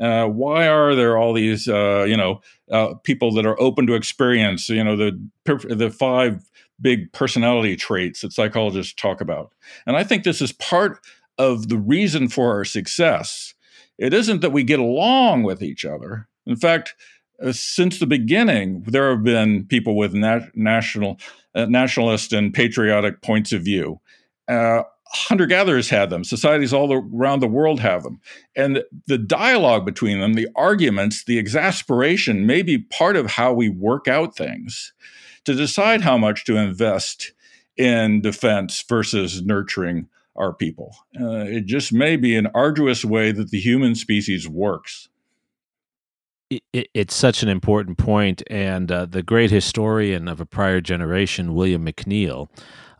Uh, 0.00 0.26
why 0.26 0.68
are 0.68 0.94
there 0.94 1.18
all 1.18 1.32
these, 1.32 1.66
uh, 1.66 2.04
you 2.04 2.16
know, 2.16 2.42
uh, 2.70 2.94
people 3.02 3.34
that 3.34 3.44
are 3.44 3.60
open 3.60 3.88
to 3.88 3.94
experience? 3.94 4.68
You 4.68 4.84
know, 4.84 4.94
the 4.94 5.20
the 5.68 5.90
five 5.90 6.48
big 6.80 7.12
personality 7.12 7.74
traits 7.74 8.20
that 8.20 8.32
psychologists 8.32 8.94
talk 8.94 9.20
about, 9.20 9.52
and 9.84 9.96
I 9.96 10.04
think 10.04 10.22
this 10.22 10.40
is 10.40 10.52
part 10.52 11.00
of 11.38 11.70
the 11.70 11.78
reason 11.78 12.28
for 12.28 12.52
our 12.52 12.64
success. 12.64 13.52
It 13.98 14.14
isn't 14.14 14.42
that 14.42 14.52
we 14.52 14.62
get 14.62 14.78
along 14.78 15.42
with 15.42 15.60
each 15.60 15.84
other. 15.84 16.28
In 16.46 16.54
fact, 16.54 16.94
uh, 17.42 17.52
since 17.52 17.98
the 17.98 18.06
beginning, 18.06 18.82
there 18.82 19.10
have 19.10 19.22
been 19.22 19.66
people 19.66 19.96
with 19.96 20.14
nat- 20.14 20.54
national, 20.54 21.18
uh, 21.54 21.66
nationalist 21.66 22.32
and 22.32 22.52
patriotic 22.52 23.22
points 23.22 23.52
of 23.52 23.62
view. 23.62 24.00
Uh, 24.48 24.82
Hunter 25.08 25.46
gatherers 25.46 25.88
had 25.88 26.10
them. 26.10 26.24
Societies 26.24 26.72
all 26.72 26.92
around 26.92 27.40
the 27.40 27.48
world 27.48 27.80
have 27.80 28.02
them. 28.02 28.20
And 28.56 28.82
the 29.06 29.18
dialogue 29.18 29.84
between 29.84 30.20
them, 30.20 30.34
the 30.34 30.48
arguments, 30.56 31.24
the 31.24 31.38
exasperation 31.38 32.46
may 32.46 32.62
be 32.62 32.78
part 32.78 33.16
of 33.16 33.26
how 33.26 33.52
we 33.52 33.68
work 33.68 34.08
out 34.08 34.36
things 34.36 34.92
to 35.44 35.54
decide 35.54 36.00
how 36.00 36.18
much 36.18 36.44
to 36.46 36.56
invest 36.56 37.32
in 37.76 38.20
defense 38.20 38.82
versus 38.88 39.42
nurturing 39.42 40.08
our 40.34 40.52
people. 40.52 40.94
Uh, 41.18 41.44
it 41.46 41.66
just 41.66 41.92
may 41.92 42.16
be 42.16 42.36
an 42.36 42.48
arduous 42.54 43.04
way 43.04 43.32
that 43.32 43.50
the 43.50 43.60
human 43.60 43.94
species 43.94 44.48
works 44.48 45.08
it, 46.50 46.62
it's 46.72 47.14
such 47.14 47.42
an 47.42 47.48
important 47.48 47.98
point, 47.98 48.42
and 48.48 48.90
uh, 48.90 49.06
the 49.06 49.22
great 49.22 49.50
historian 49.50 50.28
of 50.28 50.40
a 50.40 50.46
prior 50.46 50.80
generation, 50.80 51.54
William 51.54 51.84
McNeill, 51.84 52.48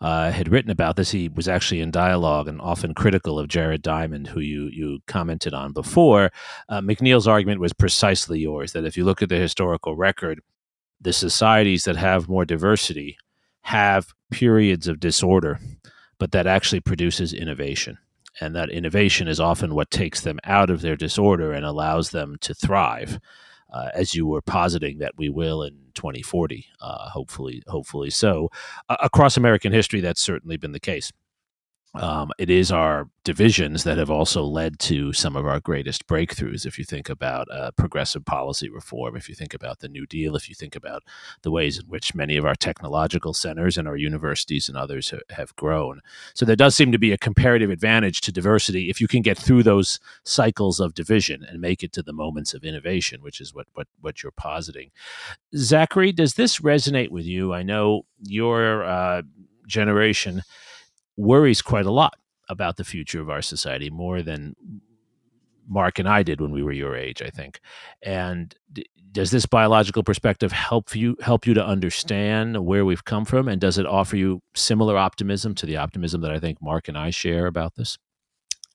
uh, 0.01 0.31
had 0.31 0.49
written 0.49 0.71
about 0.71 0.97
this. 0.97 1.11
He 1.11 1.29
was 1.29 1.49
actually 1.49 1.81
in 1.81 1.91
dialogue 1.91 2.49
and 2.49 2.61
often 2.61 2.95
critical 2.95 3.39
of 3.39 3.49
Jared 3.49 3.83
Diamond, 3.83 4.27
who 4.27 4.41
you 4.41 4.69
you 4.73 4.99
commented 5.07 5.55
on 5.55 5.73
before. 5.73 6.31
Uh, 6.69 6.81
McNeill's 6.81 7.29
argument 7.29 7.61
was 7.61 7.73
precisely 7.73 8.41
yours: 8.41 8.73
that 8.73 8.85
if 8.85 8.97
you 8.97 9.05
look 9.05 9.23
at 9.23 9.29
the 9.29 9.37
historical 9.37 9.97
record, 9.97 10.41
the 11.01 11.13
societies 11.13 11.85
that 11.85 11.97
have 11.97 12.29
more 12.29 12.45
diversity 12.45 13.17
have 13.63 14.13
periods 14.31 14.87
of 14.87 15.01
disorder, 15.01 15.59
but 16.19 16.33
that 16.33 16.47
actually 16.47 16.81
produces 16.81 17.33
innovation 17.33 17.99
and 18.41 18.55
that 18.55 18.71
innovation 18.71 19.29
is 19.29 19.41
often 19.41 19.75
what 19.75 19.91
takes 19.91 20.21
them 20.21 20.39
out 20.45 20.71
of 20.71 20.81
their 20.81 20.97
disorder 20.97 21.53
and 21.53 21.65
allows 21.65 22.11
them 22.11 22.37
to 22.41 22.55
thrive. 22.55 23.19
Uh, 23.73 23.89
as 23.95 24.15
you 24.15 24.27
were 24.27 24.41
positing 24.41 24.99
that 24.99 25.13
we 25.19 25.29
will 25.29 25.63
in 25.63 25.75
2040, 25.95 26.67
uh, 26.81 27.09
hopefully, 27.11 27.63
hopefully 27.67 28.11
so. 28.11 28.49
Uh, 28.89 28.97
across 29.03 29.37
American 29.37 29.73
history, 29.73 30.01
that's 30.01 30.21
certainly 30.21 30.57
been 30.57 30.73
the 30.73 30.81
case. 30.81 31.13
Um, 32.01 32.31
it 32.39 32.51
is 32.51 32.71
our 32.71 33.09
divisions 33.25 33.85
that 33.85 33.99
have 33.99 34.11
also 34.11 34.45
led 34.45 34.79
to 34.79 35.13
some 35.13 35.35
of 35.35 35.47
our 35.47 35.59
greatest 35.59 36.07
breakthroughs. 36.07 36.65
If 36.65 36.79
you 36.79 36.85
think 36.85 37.09
about 37.09 37.51
uh, 37.51 37.73
progressive 37.73 38.25
policy 38.25 38.69
reform, 38.69 39.17
if 39.17 39.29
you 39.29 39.35
think 39.35 39.53
about 39.53 39.81
the 39.81 39.89
New 39.89 40.07
Deal, 40.07 40.37
if 40.37 40.49
you 40.49 40.55
think 40.55 40.77
about 40.77 41.03
the 41.43 41.51
ways 41.51 41.79
in 41.79 41.87
which 41.87 42.15
many 42.15 42.37
of 42.37 42.45
our 42.45 42.55
technological 42.55 43.35
centers 43.35 43.77
and 43.77 43.89
our 43.89 43.97
universities 43.97 44.69
and 44.69 44.77
others 44.77 45.11
ha- 45.11 45.19
have 45.31 45.57
grown. 45.57 46.01
So 46.35 46.45
there 46.45 46.57
does 46.57 46.77
seem 46.77 46.93
to 46.93 46.99
be 46.99 47.13
a 47.13 47.19
comparative 47.19 47.71
advantage 47.71 48.21
to 48.23 48.33
diversity 48.33 48.91
if 48.91 49.01
you 49.01 49.09
can 49.09 49.23
get 49.23 49.39
through 49.39 49.65
those 49.65 49.99
cycles 50.25 50.79
of 50.79 50.95
division 50.95 51.45
and 51.45 51.61
make 51.61 51.83
it 51.83 51.93
to 51.95 52.03
the 52.03 52.13
moments 52.13 52.55
of 52.55 52.65
innovation, 52.65 53.23
which 53.23 53.41
is 53.41 53.53
what, 53.53 53.67
what, 53.75 53.89
what 54.01 54.23
you're 54.23 54.33
positing. 54.33 54.91
Zachary, 55.57 56.13
does 56.13 56.35
this 56.35 56.61
resonate 56.61 57.11
with 57.11 57.25
you? 57.25 57.53
I 57.53 57.63
know 57.63 58.07
your 58.23 58.85
uh, 58.85 59.23
generation 59.67 60.43
worries 61.17 61.63
quite 61.63 61.87
a 61.87 61.91
lot 61.91 62.15
about 62.49 62.77
the 62.77 62.85
future 62.85 63.21
of 63.21 63.31
our 63.31 63.43
society 63.43 63.91
more 63.91 64.23
than 64.23 64.55
Mark 65.69 65.99
and 65.99 66.09
I 66.09 66.23
did 66.23 66.41
when 66.41 66.53
we 66.53 66.63
were 66.63 66.73
your 66.73 66.97
age, 66.97 67.23
I 67.23 67.31
think. 67.31 67.61
And 68.03 68.55
d- 68.73 68.87
does 69.13 69.31
this 69.31 69.47
biological 69.47 70.03
perspective 70.03 70.53
help 70.53 70.95
you 70.95 71.17
help 71.21 71.47
you 71.47 71.55
to 71.55 71.65
understand 71.65 72.65
where 72.65 72.85
we've 72.85 73.05
come 73.05 73.25
from, 73.25 73.49
and 73.49 73.61
does 73.61 73.79
it 73.79 73.87
offer 73.87 74.17
you 74.17 74.43
similar 74.55 74.97
optimism 74.97 75.55
to 75.57 75.67
the 75.67 75.77
optimism 75.77 76.21
that 76.21 76.31
I 76.31 76.39
think 76.39 76.63
Mark 76.63 76.89
and 76.89 76.99
I 76.99 77.11
share 77.11 77.47
about 77.47 77.75
this? 77.77 77.99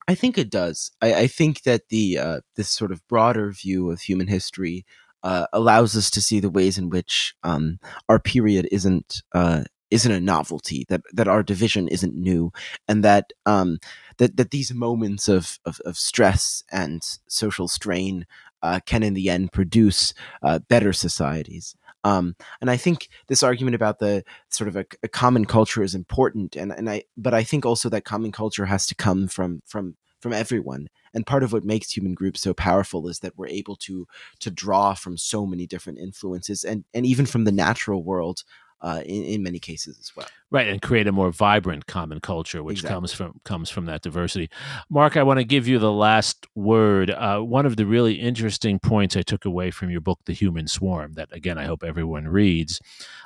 I 0.07 0.15
think 0.15 0.37
it 0.37 0.49
does. 0.49 0.91
I, 1.01 1.13
I 1.13 1.27
think 1.27 1.63
that 1.63 1.89
the 1.89 2.17
uh, 2.17 2.41
this 2.55 2.69
sort 2.69 2.91
of 2.91 3.07
broader 3.07 3.51
view 3.51 3.91
of 3.91 4.01
human 4.01 4.27
history 4.27 4.85
uh, 5.23 5.45
allows 5.53 5.95
us 5.95 6.09
to 6.11 6.21
see 6.21 6.39
the 6.39 6.49
ways 6.49 6.77
in 6.77 6.89
which 6.89 7.35
um, 7.43 7.79
our 8.09 8.19
period 8.19 8.67
isn't 8.71 9.21
uh, 9.33 9.63
isn't 9.91 10.11
a 10.11 10.19
novelty 10.19 10.85
that 10.89 11.01
that 11.13 11.27
our 11.27 11.43
division 11.43 11.87
isn't 11.87 12.15
new 12.15 12.51
and 12.87 13.03
that 13.03 13.31
um 13.45 13.77
that 14.17 14.37
that 14.37 14.51
these 14.51 14.73
moments 14.73 15.27
of 15.27 15.59
of, 15.65 15.79
of 15.85 15.97
stress 15.97 16.63
and 16.71 17.01
social 17.27 17.67
strain 17.67 18.25
uh, 18.63 18.79
can 18.85 19.01
in 19.01 19.15
the 19.15 19.27
end 19.27 19.51
produce 19.51 20.13
uh, 20.43 20.59
better 20.69 20.93
societies 20.93 21.75
um, 22.03 22.35
and 22.59 22.69
I 22.71 22.77
think 22.77 23.09
this 23.27 23.43
argument 23.43 23.75
about 23.75 23.99
the 23.99 24.23
sort 24.49 24.67
of 24.67 24.75
a, 24.75 24.85
a, 25.03 25.07
common 25.07 25.45
culture 25.45 25.83
is 25.83 25.93
important, 25.93 26.55
and, 26.55 26.71
and 26.71 26.89
I 26.89 27.03
but 27.15 27.33
I 27.33 27.43
think 27.43 27.65
also 27.65 27.89
that 27.89 28.05
common 28.05 28.31
culture 28.31 28.65
has 28.65 28.87
to 28.87 28.95
come 28.95 29.27
from 29.27 29.61
from 29.65 29.97
from 30.19 30.33
everyone. 30.33 30.87
And 31.13 31.25
part 31.25 31.43
of 31.43 31.51
what 31.51 31.63
makes 31.63 31.91
human 31.91 32.13
groups 32.13 32.41
so 32.41 32.53
powerful 32.53 33.07
is 33.07 33.19
that 33.19 33.37
we're 33.37 33.47
able 33.47 33.75
to 33.77 34.07
to 34.39 34.49
draw 34.49 34.93
from 34.93 35.17
so 35.17 35.45
many 35.45 35.67
different 35.67 35.99
influences, 35.99 36.63
and 36.63 36.85
and 36.93 37.05
even 37.05 37.25
from 37.25 37.43
the 37.43 37.51
natural 37.51 38.03
world 38.03 38.43
uh, 38.81 39.01
in, 39.05 39.23
in 39.23 39.43
many 39.43 39.59
cases 39.59 39.99
as 39.99 40.15
well. 40.15 40.27
Right, 40.51 40.67
and 40.67 40.81
create 40.81 41.07
a 41.07 41.13
more 41.13 41.31
vibrant 41.31 41.85
common 41.85 42.19
culture, 42.19 42.61
which 42.61 42.79
exactly. 42.79 42.93
comes 42.93 43.13
from 43.13 43.39
comes 43.45 43.69
from 43.69 43.85
that 43.85 44.01
diversity. 44.01 44.49
Mark, 44.89 45.15
I 45.15 45.23
want 45.23 45.39
to 45.39 45.45
give 45.45 45.65
you 45.65 45.79
the 45.79 45.93
last 45.93 46.45
word. 46.55 47.09
Uh, 47.09 47.39
one 47.39 47.65
of 47.65 47.77
the 47.77 47.85
really 47.85 48.15
interesting 48.15 48.77
points 48.77 49.15
I 49.15 49.21
took 49.21 49.45
away 49.45 49.71
from 49.71 49.89
your 49.89 50.01
book, 50.01 50.19
The 50.25 50.33
Human 50.33 50.67
Swarm, 50.67 51.13
that 51.13 51.29
again 51.31 51.57
I 51.57 51.63
hope 51.63 51.85
everyone 51.85 52.27
reads, 52.27 52.81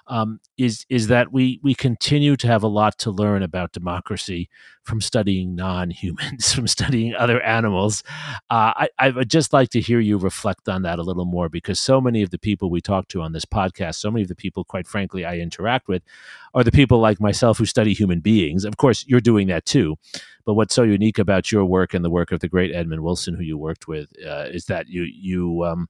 um, 0.05 0.39
is 0.59 0.85
is 0.87 1.07
that 1.07 1.33
we 1.33 1.59
we 1.63 1.73
continue 1.73 2.35
to 2.35 2.47
have 2.47 2.61
a 2.61 2.67
lot 2.67 2.99
to 2.99 3.09
learn 3.09 3.41
about 3.41 3.71
democracy 3.71 4.47
from 4.85 5.01
studying 5.01 5.55
non-humans, 5.55 6.53
from 6.55 6.67
studying 6.67 7.15
other 7.15 7.41
animals. 7.41 8.03
Uh, 8.51 8.71
I, 8.75 8.89
I 8.99 9.09
would 9.09 9.31
just 9.31 9.51
like 9.51 9.69
to 9.69 9.81
hear 9.81 9.99
you 9.99 10.17
reflect 10.17 10.69
on 10.69 10.83
that 10.83 10.99
a 10.99 11.03
little 11.03 11.25
more 11.25 11.49
because 11.49 11.79
so 11.79 11.99
many 11.99 12.21
of 12.21 12.29
the 12.29 12.37
people 12.37 12.69
we 12.69 12.81
talk 12.81 13.07
to 13.09 13.21
on 13.21 13.33
this 13.33 13.45
podcast, 13.45 13.95
so 13.95 14.11
many 14.11 14.21
of 14.21 14.27
the 14.27 14.35
people, 14.35 14.63
quite 14.63 14.87
frankly, 14.87 15.25
I 15.25 15.39
interact 15.39 15.87
with, 15.87 16.03
are 16.53 16.63
the 16.63 16.71
people 16.71 16.99
like 16.99 17.14
myself 17.19 17.57
who 17.57 17.65
study 17.65 17.93
human 17.93 18.19
beings. 18.19 18.65
Of 18.65 18.77
course, 18.77 19.05
you're 19.07 19.21
doing 19.21 19.47
that 19.47 19.65
too. 19.65 19.95
But 20.45 20.53
what's 20.53 20.75
so 20.75 20.83
unique 20.83 21.17
about 21.17 21.51
your 21.51 21.65
work 21.65 21.93
and 21.93 22.05
the 22.05 22.09
work 22.09 22.31
of 22.31 22.39
the 22.39 22.47
great 22.47 22.73
Edmund 22.73 23.01
Wilson, 23.01 23.35
who 23.35 23.43
you 23.43 23.57
worked 23.57 23.87
with, 23.87 24.09
uh, 24.25 24.45
is 24.51 24.65
that 24.65 24.87
you 24.87 25.03
you 25.03 25.63
um, 25.65 25.87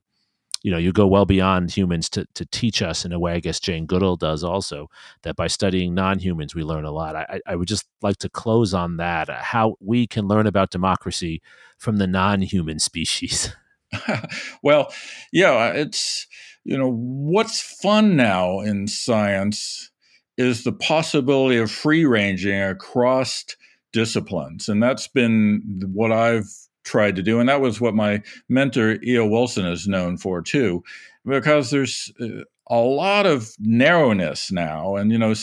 you 0.62 0.72
know 0.72 0.78
you 0.78 0.92
go 0.92 1.06
well 1.06 1.26
beyond 1.26 1.70
humans 1.70 2.08
to, 2.10 2.26
to 2.34 2.44
teach 2.46 2.82
us 2.82 3.04
in 3.04 3.12
a 3.12 3.20
way 3.20 3.34
i 3.34 3.40
guess 3.40 3.60
jane 3.60 3.86
goodall 3.86 4.16
does 4.16 4.42
also 4.42 4.88
that 5.22 5.36
by 5.36 5.46
studying 5.46 5.94
non-humans 5.94 6.54
we 6.54 6.64
learn 6.64 6.84
a 6.84 6.90
lot 6.90 7.14
I, 7.14 7.40
I 7.46 7.54
would 7.54 7.68
just 7.68 7.86
like 8.02 8.16
to 8.18 8.28
close 8.28 8.74
on 8.74 8.96
that 8.96 9.28
uh, 9.28 9.40
how 9.40 9.76
we 9.80 10.08
can 10.08 10.26
learn 10.26 10.46
about 10.46 10.70
democracy 10.70 11.40
from 11.78 11.98
the 11.98 12.06
non-human 12.06 12.80
species 12.80 13.54
well 14.62 14.92
yeah 15.32 15.68
it's 15.68 16.26
you 16.64 16.76
know 16.76 16.90
what's 16.90 17.60
fun 17.60 18.16
now 18.16 18.58
in 18.60 18.88
science 18.88 19.92
is 20.36 20.64
the 20.64 20.72
possibility 20.72 21.56
of 21.56 21.70
free 21.70 22.04
ranging 22.04 22.60
across 22.60 23.44
disciplines 23.92 24.68
and 24.68 24.82
that's 24.82 25.08
been 25.08 25.80
what 25.92 26.12
i've 26.12 26.46
tried 26.86 27.16
to 27.16 27.22
do. 27.22 27.38
And 27.40 27.48
that 27.48 27.60
was 27.60 27.80
what 27.80 27.94
my 27.94 28.22
mentor, 28.48 28.96
E.O. 29.04 29.26
Wilson, 29.26 29.66
is 29.66 29.86
known 29.86 30.16
for 30.16 30.40
too, 30.40 30.82
because 31.26 31.70
there's 31.70 32.10
uh, 32.20 32.44
a 32.68 32.78
lot 32.78 33.26
of 33.26 33.50
narrowness 33.58 34.50
now. 34.50 34.96
And, 34.96 35.12
you 35.12 35.18
know, 35.18 35.34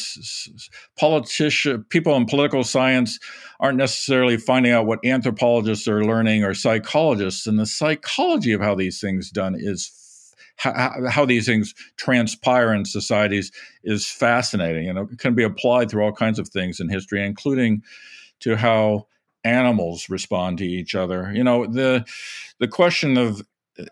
politician, 0.97 1.85
people 1.89 2.15
in 2.15 2.25
political 2.25 2.63
science 2.63 3.19
aren't 3.59 3.77
necessarily 3.77 4.37
finding 4.37 4.71
out 4.71 4.87
what 4.87 5.05
anthropologists 5.05 5.87
are 5.87 6.03
learning 6.03 6.43
or 6.43 6.53
psychologists. 6.53 7.45
And 7.45 7.59
the 7.59 7.65
psychology 7.65 8.53
of 8.53 8.61
how 8.61 8.75
these 8.75 8.99
things 8.99 9.29
done 9.29 9.55
is 9.57 9.91
how, 10.57 11.07
how 11.09 11.25
these 11.25 11.45
things 11.45 11.73
transpire 11.97 12.73
in 12.73 12.85
societies 12.85 13.51
is 13.83 14.09
fascinating. 14.09 14.85
You 14.85 14.93
know, 14.93 15.07
it 15.11 15.19
can 15.19 15.35
be 15.35 15.43
applied 15.43 15.89
through 15.89 16.03
all 16.03 16.13
kinds 16.13 16.39
of 16.39 16.49
things 16.49 16.79
in 16.79 16.89
history, 16.89 17.25
including 17.25 17.83
to 18.41 18.55
how 18.55 19.07
animals 19.43 20.09
respond 20.09 20.57
to 20.59 20.65
each 20.65 20.95
other. 20.95 21.31
You 21.33 21.43
know, 21.43 21.65
the 21.65 22.05
the 22.59 22.67
question 22.67 23.17
of 23.17 23.41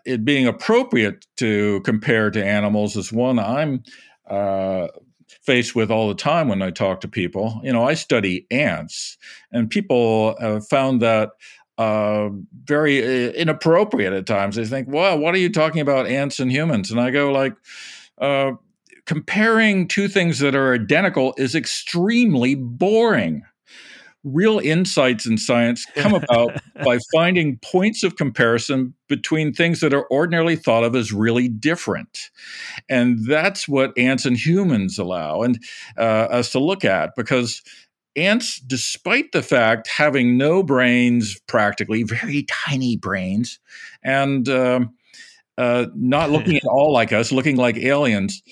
it 0.04 0.24
being 0.24 0.46
appropriate 0.46 1.26
to 1.38 1.80
compare 1.80 2.30
to 2.30 2.44
animals 2.44 2.96
is 2.96 3.12
one 3.12 3.38
I'm 3.38 3.82
uh, 4.28 4.86
faced 5.42 5.74
with 5.74 5.90
all 5.90 6.08
the 6.08 6.14
time 6.14 6.48
when 6.48 6.62
I 6.62 6.70
talk 6.70 7.00
to 7.00 7.08
people. 7.08 7.60
You 7.64 7.72
know, 7.72 7.84
I 7.84 7.94
study 7.94 8.46
ants, 8.50 9.18
and 9.50 9.68
people 9.68 10.36
have 10.40 10.66
found 10.68 11.02
that 11.02 11.30
uh, 11.78 12.28
very 12.64 13.02
uh, 13.02 13.32
inappropriate 13.32 14.12
at 14.12 14.26
times. 14.26 14.56
They 14.56 14.64
think, 14.64 14.88
"Well, 14.90 15.18
what 15.18 15.34
are 15.34 15.38
you 15.38 15.50
talking 15.50 15.80
about 15.80 16.06
ants 16.06 16.40
and 16.40 16.50
humans?" 16.50 16.90
And 16.90 17.00
I 17.00 17.10
go 17.10 17.32
like. 17.32 17.54
Uh, 18.18 18.52
comparing 19.04 19.88
two 19.88 20.06
things 20.06 20.38
that 20.38 20.54
are 20.54 20.74
identical 20.74 21.34
is 21.36 21.56
extremely 21.56 22.54
boring 22.54 23.42
real 24.24 24.60
insights 24.60 25.26
in 25.26 25.36
science 25.36 25.84
come 25.96 26.14
about 26.14 26.52
by 26.84 26.98
finding 27.12 27.58
points 27.58 28.02
of 28.04 28.16
comparison 28.16 28.94
between 29.08 29.52
things 29.52 29.80
that 29.80 29.92
are 29.92 30.10
ordinarily 30.10 30.56
thought 30.56 30.84
of 30.84 30.94
as 30.94 31.12
really 31.12 31.48
different. 31.48 32.30
And 32.88 33.26
that's 33.26 33.66
what 33.66 33.96
ants 33.98 34.24
and 34.24 34.36
humans 34.36 34.98
allow 34.98 35.42
and 35.42 35.62
uh, 35.98 36.28
us 36.30 36.52
to 36.52 36.58
look 36.58 36.84
at 36.84 37.10
because 37.16 37.62
ants, 38.16 38.60
despite 38.60 39.32
the 39.32 39.42
fact 39.42 39.88
having 39.88 40.36
no 40.36 40.62
brains, 40.62 41.38
practically 41.46 42.02
very 42.02 42.44
tiny 42.44 42.96
brains, 42.96 43.58
and 44.02 44.48
um, 44.48 44.94
uh, 45.58 45.86
not 45.94 46.30
looking 46.32 46.56
at 46.56 46.64
all 46.64 46.92
like 46.92 47.12
us, 47.12 47.32
looking 47.32 47.56
like 47.56 47.76
aliens, 47.76 48.42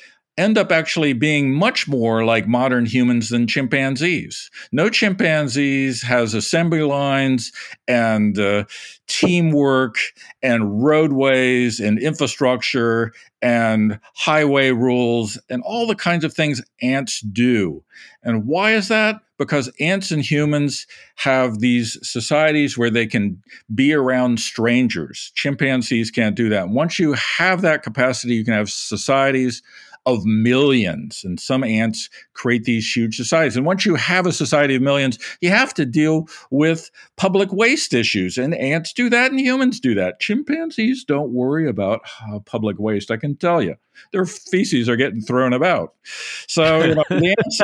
end 0.41 0.57
up 0.57 0.73
actually 0.73 1.13
being 1.13 1.53
much 1.53 1.87
more 1.87 2.25
like 2.25 2.49
modern 2.49 2.87
humans 2.87 3.29
than 3.29 3.47
chimpanzees. 3.47 4.51
No 4.73 4.89
chimpanzees 4.89 6.03
has 6.03 6.33
assembly 6.33 6.83
lines 6.83 7.53
and 7.87 8.39
uh, 8.39 8.65
teamwork 9.07 9.97
and 10.43 10.83
roadways 10.83 11.79
and 11.79 11.99
infrastructure 11.99 13.13
and 13.43 14.01
highway 14.15 14.71
rules 14.71 15.39
and 15.51 15.63
all 15.63 15.87
the 15.87 15.95
kinds 15.95 16.25
of 16.25 16.33
things 16.33 16.63
ants 16.81 17.21
do. 17.21 17.85
And 18.23 18.47
why 18.47 18.73
is 18.73 18.89
that? 18.89 19.17
Because 19.37 19.71
ants 19.79 20.11
and 20.11 20.23
humans 20.23 20.87
have 21.17 21.61
these 21.61 21.99
societies 22.03 22.79
where 22.79 22.91
they 22.91 23.07
can 23.07 23.43
be 23.75 23.93
around 23.93 24.41
strangers. 24.41 25.33
Chimpanzees 25.35 26.11
can't 26.11 26.37
do 26.37 26.49
that. 26.51 26.69
Once 26.69 26.99
you 26.99 27.15
have 27.15 27.63
that 27.63 27.83
capacity, 27.83 28.35
you 28.35 28.45
can 28.45 28.55
have 28.55 28.71
societies 28.71 29.63
of 30.07 30.25
millions. 30.25 31.23
And 31.25 31.39
some 31.39 31.63
ants 31.63 32.09
create 32.33 32.65
these 32.65 32.91
huge 32.91 33.17
societies. 33.17 33.57
And 33.57 33.67
once 33.67 33.85
you 33.85 33.95
have 33.97 34.27
a 34.27 34.33
society 34.33 34.75
of 34.75 34.83
millions, 34.83 35.19
you 35.41 35.51
have 35.51 35.75
to 35.75 35.85
deal 35.85 36.27
with 36.51 36.91
public 37.17 37.53
waste 37.53 37.93
issues. 37.93 38.39
And 38.39 38.55
ants 38.55 38.93
do 38.93 39.11
that 39.11 39.31
and 39.31 39.41
humans 39.41 39.79
do 39.81 39.95
that. 39.95 40.21
Chimpanzees 40.21 41.05
don't 41.05 41.33
worry 41.33 41.69
about 41.69 42.01
uh, 42.33 42.39
public 42.41 42.79
waste, 42.79 43.11
I 43.11 43.17
can 43.17 43.37
tell 43.37 43.63
you. 43.63 43.77
Their 44.13 44.25
feces 44.25 44.89
are 44.89 44.97
getting 44.97 45.21
thrown 45.21 45.53
about. 45.53 45.95
So, 46.49 46.83
you 46.83 46.95
know, 46.95 47.05
the 47.11 47.35
ants 47.39 47.61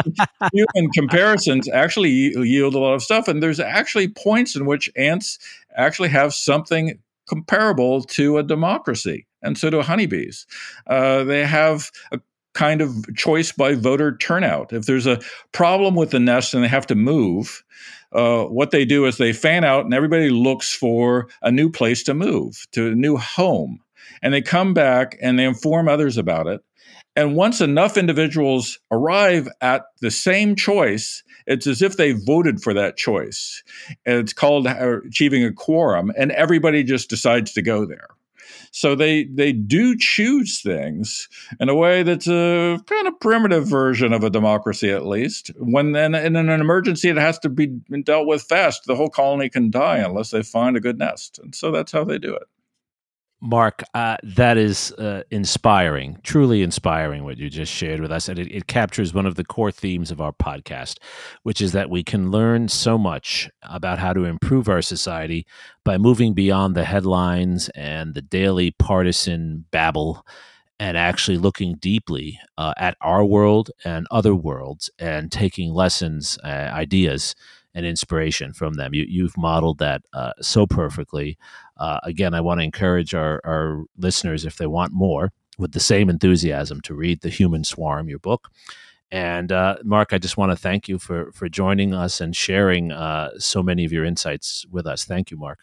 human 0.52 0.90
comparisons 0.92 1.68
actually 1.68 2.10
yield 2.10 2.74
a 2.74 2.78
lot 2.78 2.94
of 2.94 3.02
stuff. 3.02 3.28
And 3.28 3.42
there's 3.42 3.60
actually 3.60 4.08
points 4.08 4.54
in 4.54 4.66
which 4.66 4.90
ants 4.96 5.38
actually 5.76 6.10
have 6.10 6.34
something 6.34 6.98
comparable 7.28 8.02
to 8.02 8.38
a 8.38 8.42
democracy 8.42 9.26
and 9.46 9.56
so 9.56 9.70
do 9.70 9.80
honeybees. 9.80 10.46
Uh, 10.86 11.24
they 11.24 11.46
have 11.46 11.90
a 12.12 12.20
kind 12.54 12.80
of 12.80 12.94
choice 13.14 13.52
by 13.52 13.74
voter 13.74 14.16
turnout. 14.16 14.72
If 14.72 14.86
there's 14.86 15.06
a 15.06 15.20
problem 15.52 15.94
with 15.94 16.10
the 16.10 16.20
nest 16.20 16.54
and 16.54 16.64
they 16.64 16.68
have 16.68 16.86
to 16.88 16.94
move, 16.94 17.62
uh, 18.12 18.44
what 18.44 18.70
they 18.70 18.84
do 18.84 19.04
is 19.04 19.18
they 19.18 19.32
fan 19.32 19.62
out 19.62 19.84
and 19.84 19.94
everybody 19.94 20.30
looks 20.30 20.74
for 20.74 21.28
a 21.42 21.52
new 21.52 21.70
place 21.70 22.02
to 22.04 22.14
move, 22.14 22.66
to 22.72 22.88
a 22.88 22.94
new 22.94 23.16
home. 23.16 23.80
And 24.22 24.32
they 24.32 24.42
come 24.42 24.72
back 24.72 25.16
and 25.20 25.38
they 25.38 25.44
inform 25.44 25.88
others 25.88 26.16
about 26.16 26.46
it. 26.46 26.62
And 27.16 27.34
once 27.34 27.62
enough 27.62 27.96
individuals 27.96 28.78
arrive 28.90 29.48
at 29.62 29.86
the 30.00 30.10
same 30.10 30.54
choice, 30.54 31.24
it's 31.46 31.66
as 31.66 31.80
if 31.80 31.96
they 31.96 32.12
voted 32.12 32.62
for 32.62 32.74
that 32.74 32.98
choice. 32.98 33.62
And 34.04 34.18
it's 34.18 34.34
called 34.34 34.66
uh, 34.66 35.00
achieving 35.06 35.42
a 35.42 35.52
quorum, 35.52 36.12
and 36.16 36.30
everybody 36.32 36.84
just 36.84 37.08
decides 37.08 37.52
to 37.54 37.62
go 37.62 37.86
there. 37.86 38.08
So 38.70 38.94
they 38.94 39.24
they 39.24 39.52
do 39.52 39.96
choose 39.96 40.60
things 40.60 41.28
in 41.58 41.70
a 41.70 41.74
way 41.74 42.02
that's 42.02 42.28
a 42.28 42.78
kind 42.86 43.08
of 43.08 43.18
primitive 43.20 43.66
version 43.66 44.12
of 44.12 44.22
a 44.22 44.28
democracy, 44.28 44.90
at 44.90 45.06
least. 45.06 45.50
When 45.58 45.92
then 45.92 46.14
in 46.14 46.36
an 46.36 46.48
emergency, 46.50 47.08
it 47.08 47.16
has 47.16 47.38
to 47.40 47.48
be 47.48 47.68
dealt 48.04 48.26
with 48.26 48.42
fast. 48.42 48.84
The 48.84 48.94
whole 48.94 49.08
colony 49.08 49.48
can 49.48 49.70
die 49.70 49.98
unless 49.98 50.30
they 50.30 50.42
find 50.42 50.76
a 50.76 50.80
good 50.80 50.98
nest, 50.98 51.38
and 51.38 51.54
so 51.54 51.70
that's 51.70 51.92
how 51.92 52.04
they 52.04 52.18
do 52.18 52.34
it. 52.34 52.48
Mark, 53.42 53.82
uh, 53.92 54.16
that 54.22 54.56
is 54.56 54.92
uh, 54.92 55.22
inspiring, 55.30 56.18
truly 56.22 56.62
inspiring 56.62 57.22
what 57.22 57.36
you 57.36 57.50
just 57.50 57.72
shared 57.72 58.00
with 58.00 58.10
us. 58.10 58.28
And 58.28 58.38
it, 58.38 58.50
it, 58.50 58.66
captures 58.66 59.12
one 59.12 59.26
of 59.26 59.34
the 59.34 59.44
core 59.44 59.70
themes 59.70 60.10
of 60.10 60.22
our 60.22 60.32
podcast, 60.32 60.96
which 61.42 61.60
is 61.60 61.72
that 61.72 61.90
we 61.90 62.02
can 62.02 62.30
learn 62.30 62.68
so 62.68 62.96
much 62.96 63.50
about 63.62 63.98
how 63.98 64.14
to 64.14 64.24
improve 64.24 64.68
our 64.68 64.80
society 64.80 65.46
by 65.84 65.98
moving 65.98 66.32
beyond 66.32 66.74
the 66.74 66.84
headlines 66.84 67.68
and 67.74 68.14
the 68.14 68.22
daily 68.22 68.70
partisan 68.70 69.66
babble 69.70 70.24
and 70.78 70.96
actually 70.96 71.38
looking 71.38 71.76
deeply 71.76 72.38
uh, 72.56 72.72
at 72.78 72.96
our 73.02 73.24
world 73.24 73.70
and 73.84 74.06
other 74.10 74.34
worlds 74.34 74.90
and 74.98 75.30
taking 75.30 75.72
lessons, 75.72 76.38
uh, 76.42 76.46
ideas, 76.46 77.34
and 77.74 77.84
inspiration 77.84 78.54
from 78.54 78.74
them. 78.74 78.94
You, 78.94 79.24
have 79.24 79.36
modeled 79.36 79.78
that 79.78 80.00
uh, 80.14 80.32
so 80.40 80.66
perfectly. 80.66 81.36
Uh, 81.76 82.00
again, 82.02 82.34
I 82.34 82.40
want 82.40 82.60
to 82.60 82.64
encourage 82.64 83.14
our, 83.14 83.40
our 83.44 83.84
listeners, 83.98 84.44
if 84.44 84.56
they 84.56 84.66
want 84.66 84.92
more, 84.92 85.32
with 85.58 85.72
the 85.72 85.80
same 85.80 86.08
enthusiasm, 86.08 86.80
to 86.82 86.94
read 86.94 87.20
The 87.20 87.28
Human 87.28 87.64
Swarm, 87.64 88.08
your 88.08 88.18
book. 88.18 88.48
And 89.10 89.52
uh, 89.52 89.76
Mark, 89.84 90.12
I 90.12 90.18
just 90.18 90.36
want 90.36 90.52
to 90.52 90.56
thank 90.56 90.88
you 90.88 90.98
for 90.98 91.30
for 91.32 91.48
joining 91.48 91.94
us 91.94 92.20
and 92.20 92.34
sharing 92.34 92.90
uh, 92.90 93.38
so 93.38 93.62
many 93.62 93.84
of 93.84 93.92
your 93.92 94.04
insights 94.04 94.66
with 94.70 94.86
us. 94.86 95.04
Thank 95.04 95.30
you, 95.30 95.36
Mark. 95.36 95.60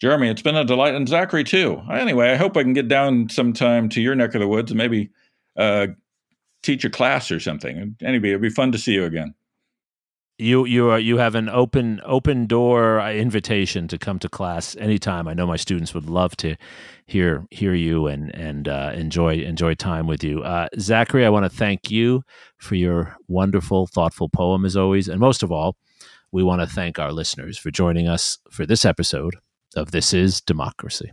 Jeremi, 0.00 0.30
it's 0.30 0.40
been 0.40 0.56
a 0.56 0.64
delight, 0.64 0.94
and 0.94 1.08
Zachary 1.08 1.44
too. 1.44 1.82
Anyway, 1.90 2.30
I 2.30 2.36
hope 2.36 2.56
I 2.56 2.62
can 2.62 2.72
get 2.72 2.88
down 2.88 3.28
sometime 3.28 3.88
to 3.90 4.00
your 4.00 4.14
neck 4.14 4.34
of 4.34 4.40
the 4.40 4.48
woods 4.48 4.70
and 4.70 4.78
maybe 4.78 5.10
uh, 5.56 5.88
teach 6.62 6.84
a 6.84 6.90
class 6.90 7.30
or 7.30 7.40
something. 7.40 7.96
Anyway, 8.00 8.28
it'd 8.28 8.40
be 8.40 8.50
fun 8.50 8.72
to 8.72 8.78
see 8.78 8.92
you 8.92 9.04
again 9.04 9.34
you 10.40 10.64
you 10.64 10.90
are 10.90 10.98
you 10.98 11.18
have 11.18 11.34
an 11.34 11.48
open 11.48 12.00
open 12.04 12.46
door 12.46 13.00
invitation 13.00 13.86
to 13.88 13.98
come 13.98 14.18
to 14.18 14.28
class 14.28 14.74
anytime. 14.76 15.28
I 15.28 15.34
know 15.34 15.46
my 15.46 15.56
students 15.56 15.94
would 15.94 16.08
love 16.08 16.36
to 16.38 16.56
hear 17.06 17.46
hear 17.50 17.74
you 17.74 18.06
and 18.06 18.34
and 18.34 18.66
uh, 18.66 18.92
enjoy 18.94 19.34
enjoy 19.34 19.74
time 19.74 20.06
with 20.06 20.24
you. 20.24 20.42
Uh, 20.42 20.68
Zachary, 20.78 21.26
I 21.26 21.28
want 21.30 21.44
to 21.44 21.56
thank 21.56 21.90
you 21.90 22.22
for 22.56 22.74
your 22.74 23.16
wonderful, 23.28 23.86
thoughtful 23.86 24.28
poem 24.28 24.64
as 24.64 24.76
always, 24.76 25.08
and 25.08 25.20
most 25.20 25.42
of 25.42 25.52
all, 25.52 25.76
we 26.32 26.42
want 26.42 26.62
to 26.62 26.66
thank 26.66 26.98
our 26.98 27.12
listeners 27.12 27.58
for 27.58 27.70
joining 27.70 28.08
us 28.08 28.38
for 28.50 28.64
this 28.64 28.84
episode 28.84 29.36
of 29.76 29.90
This 29.90 30.12
Is 30.12 30.40
Democracy. 30.40 31.12